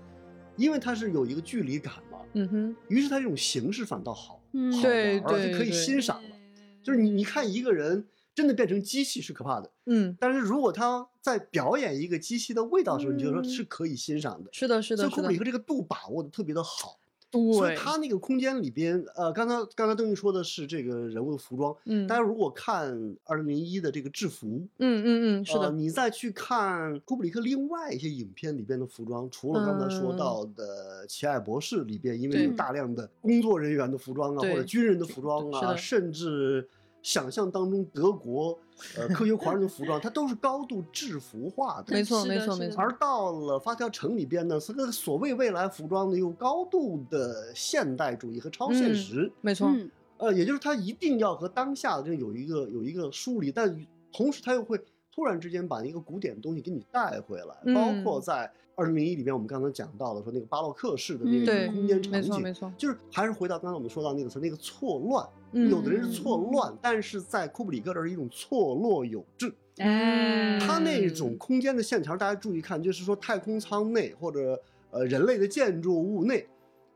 [0.55, 6.29] 因为它是有一个距离感嘛，嗯哼，于是它这种形式反倒好，嗯好而且可以欣赏了。
[6.83, 14.49] 就是你你看一个人真的变成机器是可怕的，嗯，但是如果他在表演一个机器的味道的时候，你觉得说嗯是可以欣赏的。
[14.51, 16.99] 是的，是的，是的所以库布里，克这个度把握的特别的好。
[17.41, 30.17] 所以对，他那个空间里边，呃，刚才刚才邓玉说的是这个人物的服装，嗯，大家如果看二零零一的这个制服，嗯嗯嗯，是的，呃你再去看库布里克另外一些影片里边的服装，除了刚才说嗯。
[30.17, 36.69] 到的《奇爱博士》里边，因为有大量的工作人员的服装啊，或者军人的服装啊，甚至
[37.03, 38.57] 想象当中德国
[38.97, 41.93] 呃 科学狂人的服装，它都是高度制服化的。
[41.93, 49.31] 没错，没错，没错，而到了发条城里边呢，这个所谓未来服装呢，又高度的现代主义和超现嗯实。
[49.41, 54.79] 没错，嗯，呃，也就是它一定要和当下的这有一个有一个梳理，但同时它又会
[55.14, 69.53] 突然之间把一个古典的东西给你带回来，包括嗯在二零零一里面我们刚才讲到的说那个巴洛克式的那个空间场没错，没景，错，就是还是回到刚才我们说到那个词，那个错乱，嗯有的人是错乱，但是在库布里克这是一种错落有致。
[69.78, 74.59] 嗯，它那嗯种空间的线条，大家注意看，就是说太空舱内或者
[74.89, 76.47] 呃人类的建筑物内，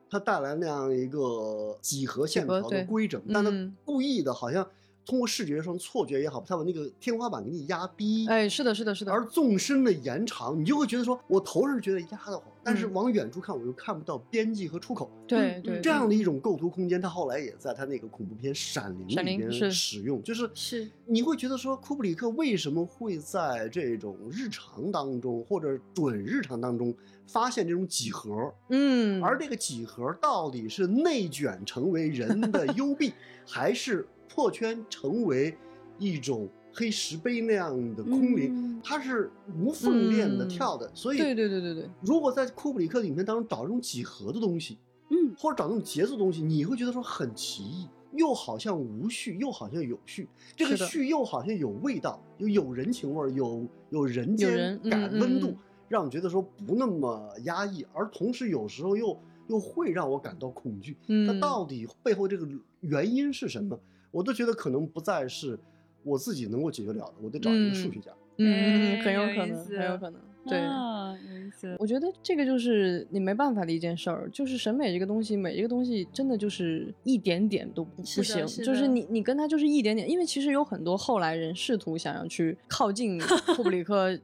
[0.10, 3.76] 它带来那样一个几何线条的规整，但它嗯。
[3.86, 4.68] 故意的好像
[5.08, 15.10] 通过视觉上错觉也好，它把那个天花板给你压低，哎，是的，是的，是的，而纵深的延长，你就会觉得说我头上觉得压得慌，但是嗯往远处看我又看不到边际和出口。
[15.14, 26.96] 嗯对对，这样的一种构图空间，它后来也在他那个恐怖片《闪灵》里边闪灵是使用，就是是你会觉得说，库布里克为什么会在这种日常当中或者准日常当中
[27.26, 28.54] 发现这种几何？
[28.70, 33.12] 嗯，而这个几何到底是内卷成为人的幽闭，
[33.46, 35.56] 还是破圈成为
[35.98, 38.52] 一种黑石碑那样的空灵？
[38.54, 44.78] 嗯它是无缝链的嗯跳的，所以对对对对对，如果在库布里克的影片当中找这种几何的东西，
[45.10, 50.30] 嗯或者找那种节奏的东西，你会觉得说很奇异，又好像无序，又好像有序。
[50.56, 55.58] 这个序又好像有味道，有有人情味儿，有有人间感温度，嗯
[55.90, 60.94] 让你觉得说不那么压抑，而同时有时候又又会让我感到恐惧。
[61.02, 62.48] 它嗯，到底背后这个
[62.82, 63.78] 原因是什么？
[64.18, 65.60] 我都觉得可能不再是
[66.04, 68.12] 我自己能够解决了的，我得找一个数学家。
[68.40, 70.58] 嗯，哎很有可能，很有可能，对。
[70.58, 83.20] 啊，有意思，我觉得这个就是你没办法的一件事儿，就是审美这个东西，每一个东西真的就是一点点都不不行，是就是你你跟他就是一点点，因为其实有很多后来人试图想要去靠近
[83.56, 84.18] 库布里克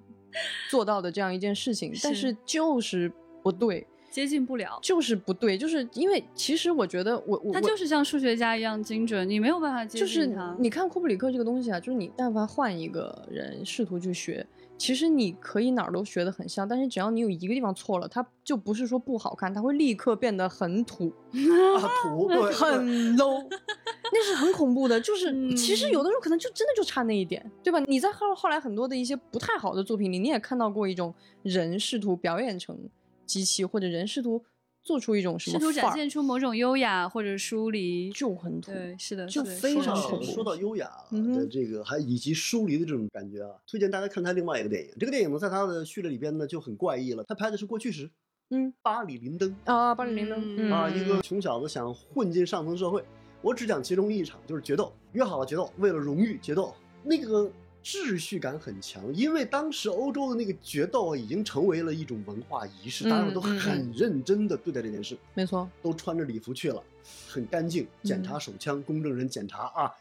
[0.72, 3.12] 做到的这样一件事情，但是是就是
[3.44, 4.78] 不对，接近不了。
[4.80, 10.56] 就是不对，就是因为其实我觉得我我我他就是像数学家一样精准，你没有办法接就是近他。
[10.60, 14.46] 你看库布里克这个东西啊，就是你但凡换一个人试图去学，
[14.78, 23.44] 其实你可以哪儿都学得很像，但是只要你有一个地方错了，它就不是说不好看，它会立刻变得很土、啊，土 很 low，
[24.14, 25.02] 那是很恐怖的。
[25.02, 27.80] 就是其实嗯有的时候可能就真的就差那一点，对吧？
[27.88, 31.12] 你在后后来很多的一些不太好的作品里，你也看到过一种
[31.42, 32.78] 人试图表演成
[33.26, 34.44] 机器，或者人试图
[34.82, 38.72] 做出一种什么试图展现出某种优雅或者疏离，就很土。
[38.72, 44.92] 对，是的，就非常恐怖说到优雅嗯的这个，还以及疏离的这种感觉啊，推荐大家看他另外一个电影。
[45.00, 47.24] 这个电影呢，在他的序列里边呢就很怪异了。
[47.24, 48.12] 他拍的是过去时，
[48.50, 53.04] 嗯巴黎林登啊，巴黎林登嗯啊，嗯一个穷小子想混进上层社会，
[53.42, 57.50] 我只讲其中一场，就是决斗，约好了决斗，为了荣誉决斗，那个
[57.84, 66.82] 秩序感很强，因为当时欧洲的那个决斗已经成为了一种文化仪式，嗯大家都嗯很认真的对待这件事，没错，都穿着礼服去了，
[67.28, 69.92] 很干净，检嗯查手枪，公证人检查啊。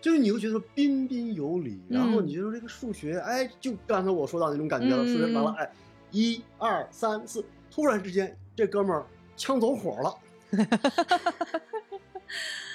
[0.00, 5.02] 就是你会觉得彬彬有礼，然后嗯你觉得这个数学，哎，就刚才我说到那种感觉了。
[5.02, 5.72] 嗯数学完了，嗯哎，
[6.10, 10.14] 一二三四，突然之间这哥们儿枪走火了，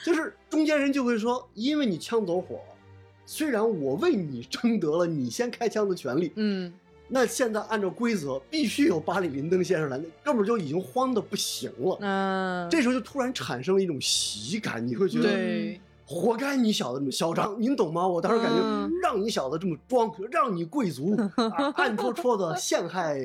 [0.04, 2.60] 就是中间人就会说，因为你枪走火，
[3.32, 6.74] 虽然我为你争得了你先开枪的权利，嗯
[7.08, 11.98] 那现在按照规则必须有巴里林登先生来，那哥们儿就已经慌的不行了。
[12.02, 18.08] 嗯，这时候就突然产生了一种喜感，你会觉得对，活该你小子这么嚣张，您懂吗？
[18.08, 23.24] 我当时感觉嗯让你小子这么装，让你贵族啊暗戳戳的陷害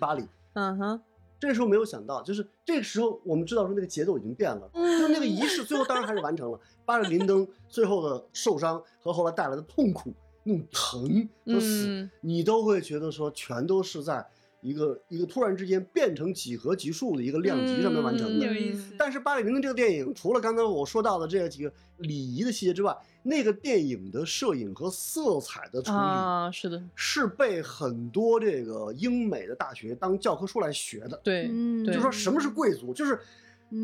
[0.00, 0.24] 巴里。
[0.54, 1.00] 嗯哼，
[1.46, 6.58] 这时候没有想到，就是这个时候我们知道说那个节奏已经变了，就是那个仪式最后当然还是完成了。
[6.84, 14.26] 巴里林登最后的受伤和后来带来的痛苦，那种疼和死，嗯你都会觉得说全都是在
[14.60, 18.46] 一个一个突然之间变成几何级数的一个量级上面完成的。
[18.46, 31.18] 有意思但是巴里林登这个电影，除了刚才我说到的这几个礼仪的细节之外，那个电影的摄影和色彩的处理，啊，是的，是被很多这个英美的大学当教科书来学的。
[31.24, 31.48] 对，
[31.86, 33.18] 就说什么是贵族，就是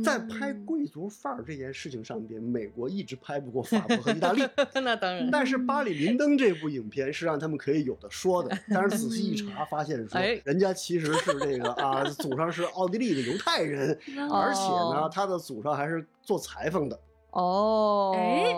[0.04, 4.46] 在拍嗯贵族范儿这件事情上边，美国一直拍不过法国和意大利。
[4.84, 13.98] 那当然，但是《巴里林登》这部影片是让他们可以有的说的， 但是仔细一查，发现说哎人家其实是这个啊，祖上是奥地利的犹太人，
[14.30, 14.60] 而且
[14.94, 17.00] 呢，他的祖上还是做裁缝的。
[17.30, 18.52] 哦，哎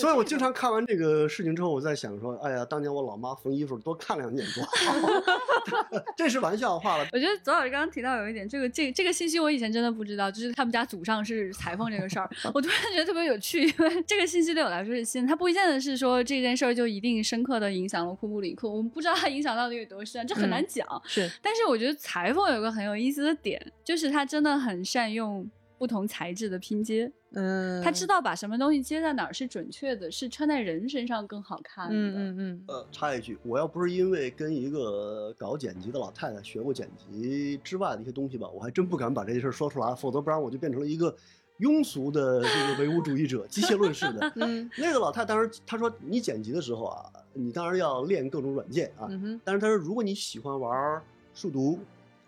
[0.00, 6.02] 所以我经常看完这个事情之后，我在想说，哎呀，当年我老妈缝衣服多看两眼多好。
[6.16, 7.06] 这是玩笑话了。
[7.12, 21.02] 我觉得左老师刚刚提到有一点，这个这这个信息我以前真的不知道，就是他们家祖上是裁缝这个事儿， 我突然觉得特别有趣，因为这个信息对我来说是新，它不一见得是说这件事儿就一定深刻的影响了库布里克，我们不知道它影响到底有多深，这很难嗯讲。
[21.04, 25.48] 是，但是我觉得裁缝有个很有意思的点，就是他真的很善用
[25.78, 31.94] 不同材质的拼接，嗯，他知道把什么东西接在哪儿是准确的，是穿在人身上更好看的。
[31.94, 41.14] 嗯嗯嗯，呃，插一句，我要不是因为跟一个搞剪辑的老太太学过剪辑之外的一些东西吧，我还真不敢把这件事儿说出来，否则不然我就变成了一个
[41.60, 44.32] 庸俗的这个唯物主义者、机械论式的。
[44.36, 51.00] 嗯那个老太太当时她说，你剪辑的时候啊，你当然要练各种软件啊，嗯，但是她说如果你喜欢玩
[51.32, 51.78] 数独、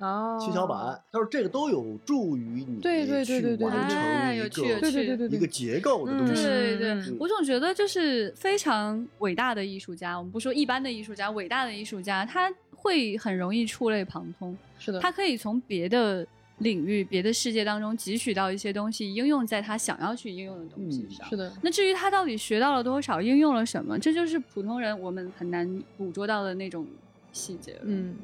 [0.03, 6.43] 哦，七巧板，他说这个都有助于你对对对对对去完成哎一个对对对一个结构的东西。
[6.43, 7.17] 对对嗯。
[7.21, 16.27] 我总觉得就是非常伟大的艺术家，我们不说一般的艺术家，伟大的艺术家，他会很容易触类旁通，是的，他可以从别的
[16.59, 21.29] 领域、别的世界当中汲取到一些东西，应用在他想要去应用的东西嗯上。
[21.29, 26.85] 是的，那至于他到底学到了多少，应用了什么，这就是普通人我们很难捕捉到的那种
[27.33, 27.81] 细节了。
[27.85, 28.17] 嗯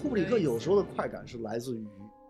[0.00, 1.86] 库布里克有时候的快感是来自于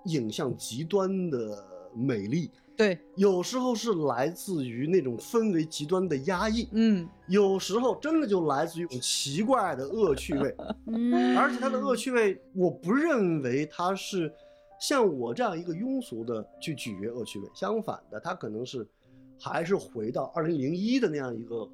[0.07, 1.65] 影像极端的
[1.95, 7.09] 美丽，对，有时候是来自于那种氛围极端的压抑，嗯。
[7.29, 10.53] 有时候真的就来自于一种奇怪的恶趣味。
[10.87, 14.33] 嗯， 而且他的恶趣味，我不认为他是
[14.81, 18.85] 像我这样一个庸俗的去咀嚼恶趣味，相反的，他可能是
[19.39, 21.69] 还是回到二零零一的那样一个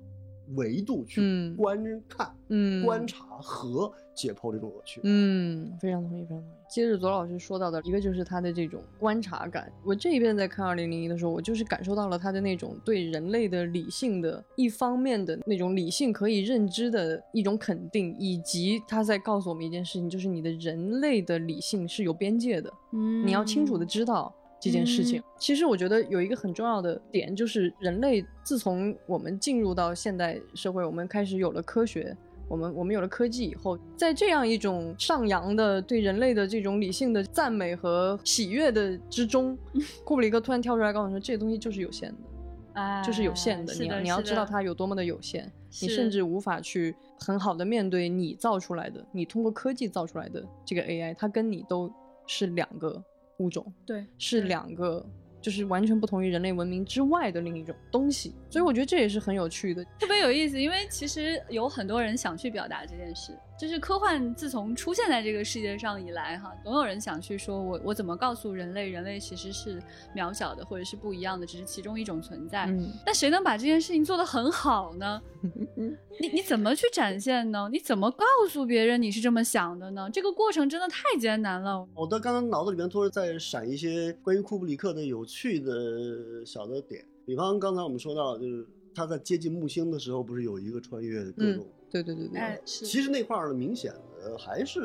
[0.54, 5.00] 维度去嗯观看、嗯，观察和解剖这种恶趣。
[5.04, 6.52] 嗯，非常同意，非常同意。
[6.68, 9.70] 接着左老师说到的一个就是他的这种观察感。
[9.84, 24.34] 我这一遍在看《二零零一》的时候，我就是感受到了他的那种对人类的理性的一方面的那种理性可以认知的一种肯定，以及他在告诉我们一件事情，就是你的人类的理性是有边界的，嗯你要清楚的知道。
[24.60, 32.16] 这件事情，其实我觉得有一个很重要的点，就是人类自从我们进入到现代社会，我们开始有了科学，
[32.48, 39.56] 我们我们有了科技以后，在这样一种上扬的对人类的这种理性的赞美和喜悦的之中，
[40.04, 42.16] 库布里克突然跳出来告诉我说，这些东西就是有限的，
[42.74, 45.50] 哎就是有限的，是你要你要知道它有多么的有限，
[45.82, 51.92] 你甚至无法去很好的面对你造出来的，你通过科技造出来的这个 AI，它跟你都
[52.26, 53.02] 是两个
[53.38, 53.72] 物种。
[53.84, 55.04] 对，是两个，
[55.40, 59.84] 就是完全不同于人类文明之外的另一种东西，所以我觉得这也是很有趣的。
[59.98, 69.82] 特别有意思，因为其实有很多人想去表达这件事，就是科幻自从出现在这个世界上以来，哈，总有人想去说我我怎么告诉人类，人类其实是
[70.14, 72.66] 渺小的，或者是不一样的，只是其中一种存在。
[72.66, 75.22] 嗯但谁能把这件事情做得很好呢？
[76.20, 77.68] 你你怎么去展现呢？
[77.72, 80.10] 你怎么告诉别人你是这么想的呢？
[80.12, 81.86] 这个过程真的太艰难了。
[81.94, 91.66] 我的刚刚脑子里面突然在闪一些关于库布里克的有趣的小的点，比方刚才我们说到，就是他在接近木星的时候，不是有一个穿越的各种。
[91.90, 94.80] 对对对对，哎，是其实那块儿呢，明显的还是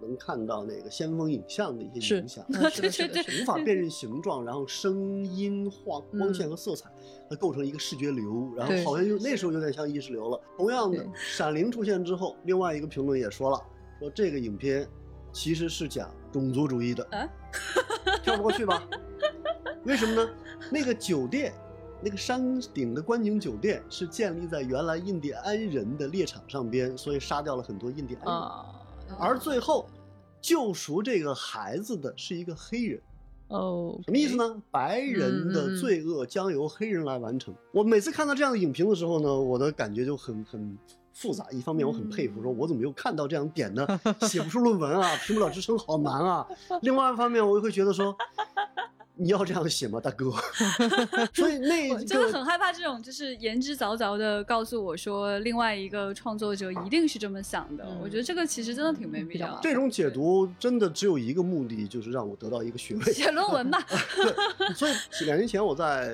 [0.00, 6.90] 能看到那个先锋影像的一些影响，嗯是的是的对是 无法辨认形状，然后声音、光光线和色彩，
[7.28, 10.40] 它构成一个视觉流，然后好像就那时候有点像意识流了。
[10.56, 13.60] 同样的，《闪灵》出现之后，另外一个评论也说了，
[13.98, 14.88] 说这个影片
[15.32, 17.28] 其实是讲种族主义的，啊
[18.22, 18.88] 跳不过去吧？
[19.84, 20.30] 为什么呢？
[20.70, 21.52] 那个酒店。
[22.04, 28.34] 那个山顶的观景酒店是建立在原来印第安人的猎场上边，所以杀掉了很多印第安人。
[28.34, 28.66] 啊，
[29.20, 29.86] 而最后
[30.40, 33.00] 救赎这个孩子的是一个黑人，
[33.48, 34.60] 哦，什么意思呢？
[34.72, 37.54] 白人嗯的罪恶将由黑人来完成。
[37.70, 40.76] 我每次看到这样的影评的时候呢，我的感觉就很很
[41.12, 41.46] 复杂。
[41.52, 43.86] 一方面我很佩服，说我怎么没有看到这样的点呢？
[44.22, 46.44] 写不出论文啊， 评不了职称好难啊。
[46.80, 48.16] 另外一方面，我又会觉得说。
[49.14, 50.32] 你要这样写吗，大哥？
[51.34, 57.84] 所以那我真的很害怕这种，就是言之凿凿的告诉我说，另外一个创作者一定是这么想的。
[57.84, 59.60] 嗯我觉得这个其实真的挺没必要的。
[59.62, 63.12] 这种解读真的只有一个目的，就是让我得到一个学位。
[63.12, 64.92] 写论文吧， 对，所以
[65.26, 66.10] 两年前我在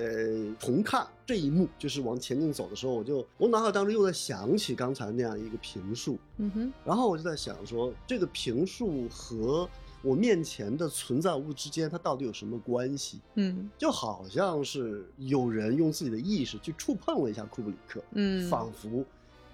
[0.59, 9.69] 重看这一幕，就是往前进走的时候，我就我脑海当中又在想起刚才那样一个评述，嗯哼，然后我就在想说，这个评述和
[10.03, 13.20] 我面前的存在物之间，它到底有什么关系？
[13.35, 19.05] 嗯就好像是有人用自己的意识去触碰了一下库布里克，嗯，仿佛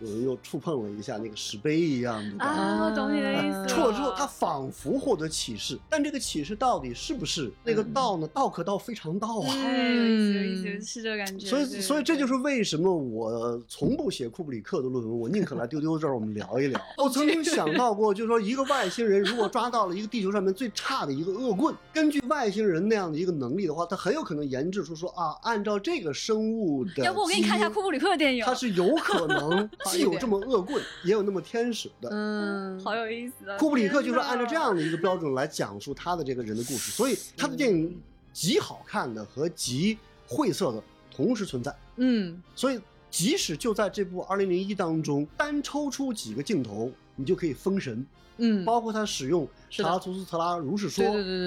[0.04, 2.44] 有人又触碰了一下那个石碑一样的。
[2.44, 3.66] 啊，我懂你的意思了。
[3.66, 8.26] 触了之后，他仿佛获得启示，但这个启示到底是不是那个道呢？
[8.34, 9.48] 道可道非常道啊！
[9.48, 11.46] 哎，有意思，有意思，是这个感觉。
[11.46, 12.24] 所以，所以这就。
[12.24, 16.80] 是为什么我从不写库布里克的论文，我宁可来丢丢这儿我们聊一聊。
[16.96, 32.08] 我曾经想到过，就是说一个外星人如果抓到了一个地球上面最差的一个恶棍，根据外星人那样的一个能力的话，他很有可能研制出说啊，按照这个生物的，要不我给你看一下库布里克的电影，他是有可能既有这么恶棍，也有那么天使的。
[32.10, 33.56] 嗯，好有意思啊！
[33.56, 38.00] 库布里克就是按照这样的一个标准来讲述他的这个人的故事，所以他的电影
[38.32, 39.96] 极好看的和极
[40.26, 40.82] 晦涩的
[41.14, 41.74] 同时存在。
[41.96, 42.80] 嗯所以
[43.10, 48.04] 即使就在这部《二零零一》当中，单抽出几个镜头，你就可以封神，
[48.38, 51.04] 嗯，包括他使用查拉图斯特拉如是说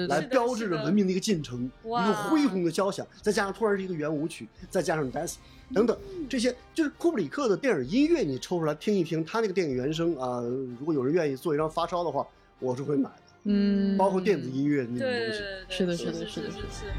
[0.08, 5.36] 来标志着文明的一个进程，一个恢宏的交响，再加上突然是一个圆舞曲，再加上 dance
[5.74, 5.96] 等等，
[6.28, 10.40] 这些就是库布里克的电影音乐，你抽出来听一听，他那个电影原声啊、
[10.78, 12.26] 如果有人愿意做一张发烧的话，
[12.58, 15.08] 我是会买的，嗯，包括电子音乐那种东西。
[15.08, 16.04] 对对，是的是。
[16.04, 16.92] 是的是的是的。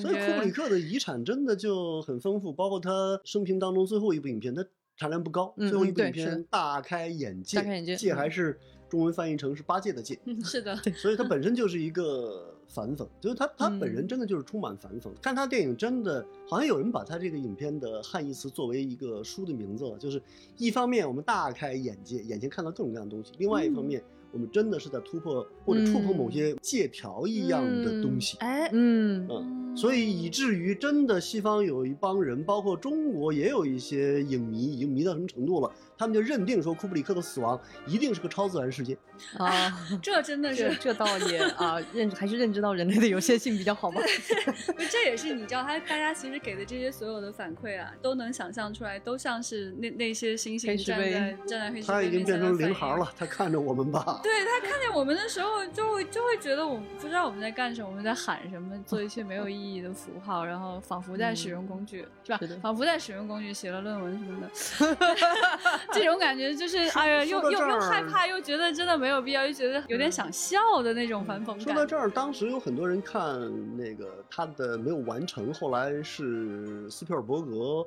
[0.00, 4.64] 所以库布里克的遗产真的就很丰富，包括他生平当中最后一部影片，他
[5.02, 8.56] 产量不高，嗯最后一部影片大开眼界，大开眼界还是
[8.88, 15.10] 中文翻译成是八戒的戒，是的，所以他本身就是一个 反讽，就是他他本人嗯真的就是充满反讽。
[15.20, 20.22] 看他电影真的好像有人把他这个影片的汉译词作为一个书的名字了，就是
[20.56, 24.00] 一方面我们大开眼界，眼前看到各种各样的东西，另外一方面。
[24.32, 35.70] 我们真的是在突破或者触碰某些借条一样的东西，哎，嗯嗯，所以以至于真的西方有一帮人，包括中国也有一些影迷，已经迷到什么程度了？
[36.02, 38.98] 他们就认定说库布里克的死亡一定是个超自然事件。
[39.38, 39.72] 啊，
[40.02, 44.00] 这真的是，这这倒也啊，认还是认知到人类的有限性比较好吧。
[44.90, 54.18] 这也是你知道，他大家其实给的这些所有的反馈啊，都能想象出来，都像是那那些星星黑石碑站在站在黑石碑他已经变成零孩了，他看着我们吧。
[54.24, 62.56] 对他看见我们的时候，就会就会觉得我们不知道我们在干什么，我们在喊什么，做一些没有意义的符号，然后仿佛在使用工具，是吧是？
[62.56, 71.60] 仿佛在使用工具写了论文什么的， 这种感觉就是哎呀，又又又害怕，又觉得真的没有必要，又觉得有点想笑的那种反讽感。
[71.60, 73.40] 说到这儿，当时有很多人看
[73.76, 77.86] 那个他的没有完成，后来是斯皮尔伯格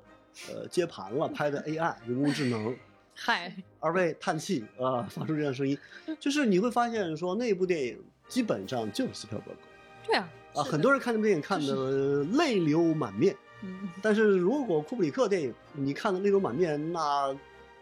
[0.50, 2.76] 呃接盘了，拍的 AI 人工智能。
[3.18, 5.78] 嗨，二位叹气啊，发出这样的声音，
[6.20, 9.60] 就是你会发现说那部电影基本上就是斯皮尔伯格
[10.06, 13.34] 对啊，啊，很多人看这部电影看的泪流满面。
[13.64, 17.34] 嗯，但是如果库布里克电影你看的泪流满面，那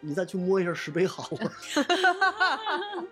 [0.06, 1.52] 你再去摸一下石碑好了，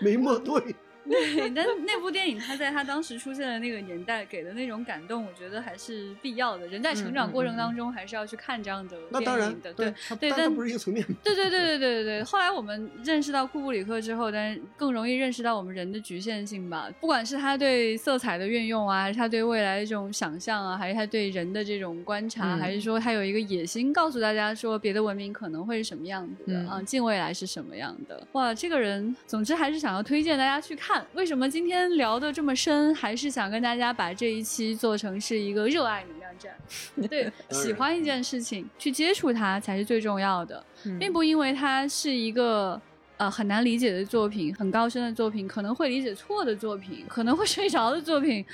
[0.00, 0.74] 没摸对。
[1.08, 6.66] 对，但那部电影它在它当时出现的那个年代给的那种感动，我觉得还是必要的。
[6.66, 9.72] 人在成长过程当中，还是要去看这样的电影的。
[9.74, 11.04] 对它对，但不是一个层面。
[11.22, 12.24] 对对对对对对对。
[12.24, 16.90] 后来我们认识到库布里克之后，但是更容易认识到我们人的局限性吧。
[17.00, 28.26] 不管是他对色彩的运用啊，还是他对未来的这种想象啊，还是他对人的这种观察，嗯还是说他有一个野心，告诉大家说别的文明可能会是什么样子的嗯啊，近未来是什么样的。
[28.32, 30.93] 哇，这个人，总之还是想要推荐大家去看。
[31.14, 32.94] 为什么今天聊的这么深？
[32.94, 36.54] 还是想跟大家把这一期做成是一个热爱能量站。
[37.08, 40.64] 对，喜欢一件事情，去接触它才是最重要的。
[40.84, 42.80] 嗯并不因为它是一个
[43.16, 48.44] 呃很难理解的作品、很高深的作品，可能会理解错的作品，可能会 睡着的作品，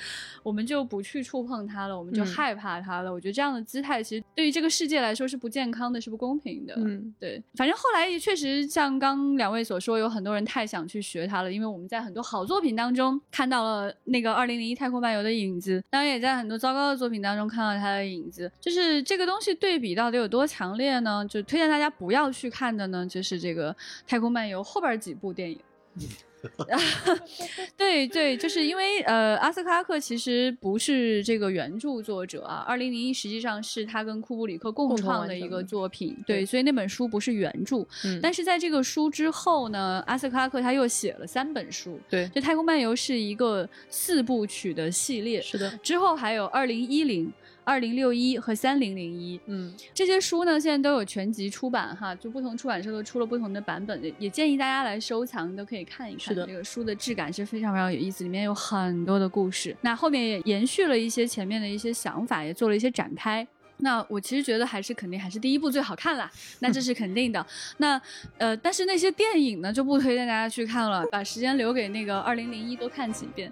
[0.43, 3.12] 我们就不去触碰它了，我们就嗯害怕它了。
[3.12, 6.74] 我觉得这样的姿态其实对于这个世界来说是不健康的，是不公平的。
[6.77, 18.51] 嗯，对，反正后来也确实像刚两位所说，有很多人太想去学它了，因为我们在很多好作品当中看到了那个《二零零一太空漫游》的影子，当然也在很多糟糕的作品当中看到它的影子。
[18.61, 21.24] 就是这个东西对比到底有多强烈呢？
[21.28, 23.73] 就推荐大家不要去看的呢，就是这个
[24.07, 25.59] 《太空漫游》后边几部电影。
[27.77, 37.87] 对对，就是因为呃，阿斯克拉克其实不是这个原著作者啊，《二零零一》实际上是他跟库布里克共创的一个作品，对对，所以那本书不是原著。
[38.05, 47.31] 嗯但是在这个书之后呢，阿斯克拉克他又写了三本书，对，就《太空漫游》是一个四部曲的系列，是的，之后还有二零一零、
[47.65, 49.41] 二零六一和三零零一。
[49.47, 56.20] 嗯，这些书呢，现在都有全集出版哈，就不同出版社都出了不同的版本，也也建议大家来收藏，都可以看一看。
[56.20, 59.77] 是的这个书的质感是非常非常有意思，里面有很多的故事。
[59.82, 63.47] 那后面也延续了一些前面的一些想法，也做了一些展开。
[63.82, 66.31] 那我其实觉得还是肯定还是第一部最好看啦，
[66.61, 67.45] 那这是肯定的。
[67.78, 67.99] 那
[68.37, 73.51] 呃，但是那些电影呢就不推荐大家去看了，把时间留给那个二零零一多看几遍。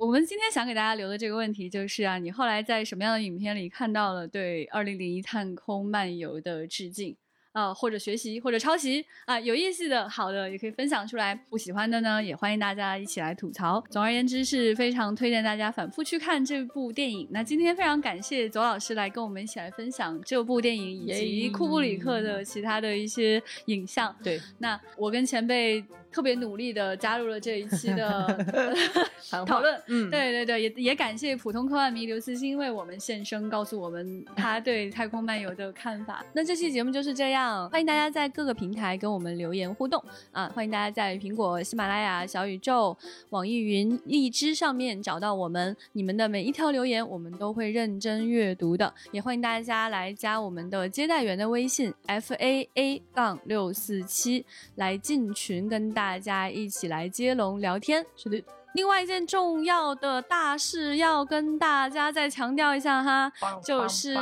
[0.00, 7.14] 我们今天想给大家留的这个问题就是啊，你后来在什么样的影片里看到了对《二零零一探空漫游》的致敬？
[7.52, 13.82] 啊、或者学习，或者抄袭啊、有意思的、好的也可以分享出来，不喜欢的呢，也欢迎大家一起来吐槽。
[13.90, 17.26] 总而言之，是非常推荐大家反复去看这部电影。
[17.30, 24.14] 那今天非常感谢左老师来跟我们一起来分享这部电影以及库布里克的其他的一些影像。
[24.22, 28.46] 对，那我跟前辈特别努力的加入了这一期的
[29.46, 36.24] 讨论，嗯，对对对，也也感谢普通科幻迷刘慈欣为我们献声，告诉我们他对太空漫游的看法。
[36.32, 37.39] 那这期节目就是这样，
[37.70, 40.50] 欢迎大家在各个平台跟我们留言互动啊！
[40.54, 42.96] 欢迎大家在苹果、喜马拉雅、小宇宙、
[43.30, 48.92] 网易云、荔枝上面找到我们，你们的每一条留言我们都会认真阅读的。
[49.10, 54.44] 也欢迎大家来加我们的接待员的微信 f a a 杠六四七，
[54.74, 58.04] 来进群跟大家一起来接龙聊天。
[58.16, 58.42] 是的，
[58.74, 63.32] 另外一件重要的大事要跟大家再强调一下哈，
[63.64, 64.14] 就是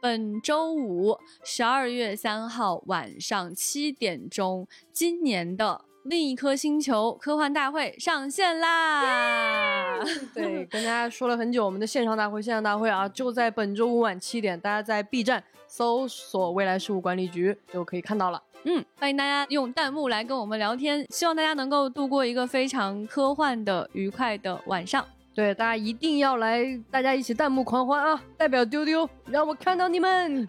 [0.00, 9.98] 本周五十二月三号晚上七点钟，今年的另一颗星球科幻大会上线啦！
[10.32, 18.40] 对， 跟大家说了很久，我们的线上大会，线上大会啊，就在本周五晚七点，大家在 B 站搜索“未来事务管理局”就可以看到了。
[18.64, 25.04] 嗯，欢迎大家用弹幕来跟我们聊天，希望大家能够度过一个非常科幻的、愉快的晚上。
[25.38, 28.20] 对，大家一定要来，大家一起弹幕狂欢啊！
[28.36, 30.44] 代表丢丢，让我看到你们。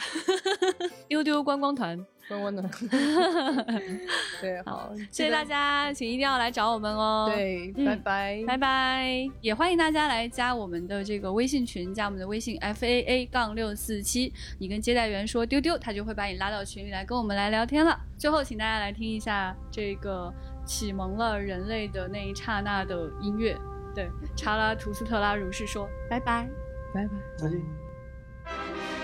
[1.07, 1.95] 丢丢观光团，
[2.28, 2.64] 观光的，
[4.41, 7.32] 对，好，谢谢大家，请一定要来找我们哦。。
[7.32, 9.30] 对，嗯拜拜，拜拜！
[9.41, 17.95] 也欢迎大家来加我们的这个微信群，加我们的微信 f a a 杠六四七，你跟接待员说丢丢，他就会把你拉到群里来跟我们来聊天了。
[18.18, 20.34] 最后，请大家来听一下这个
[20.66, 23.56] 启蒙了人类的那一刹那的音乐，
[24.36, 26.50] 查拉图斯特拉如是说拜拜。
[26.94, 27.14] 拜拜。
[27.38, 28.99] 再见。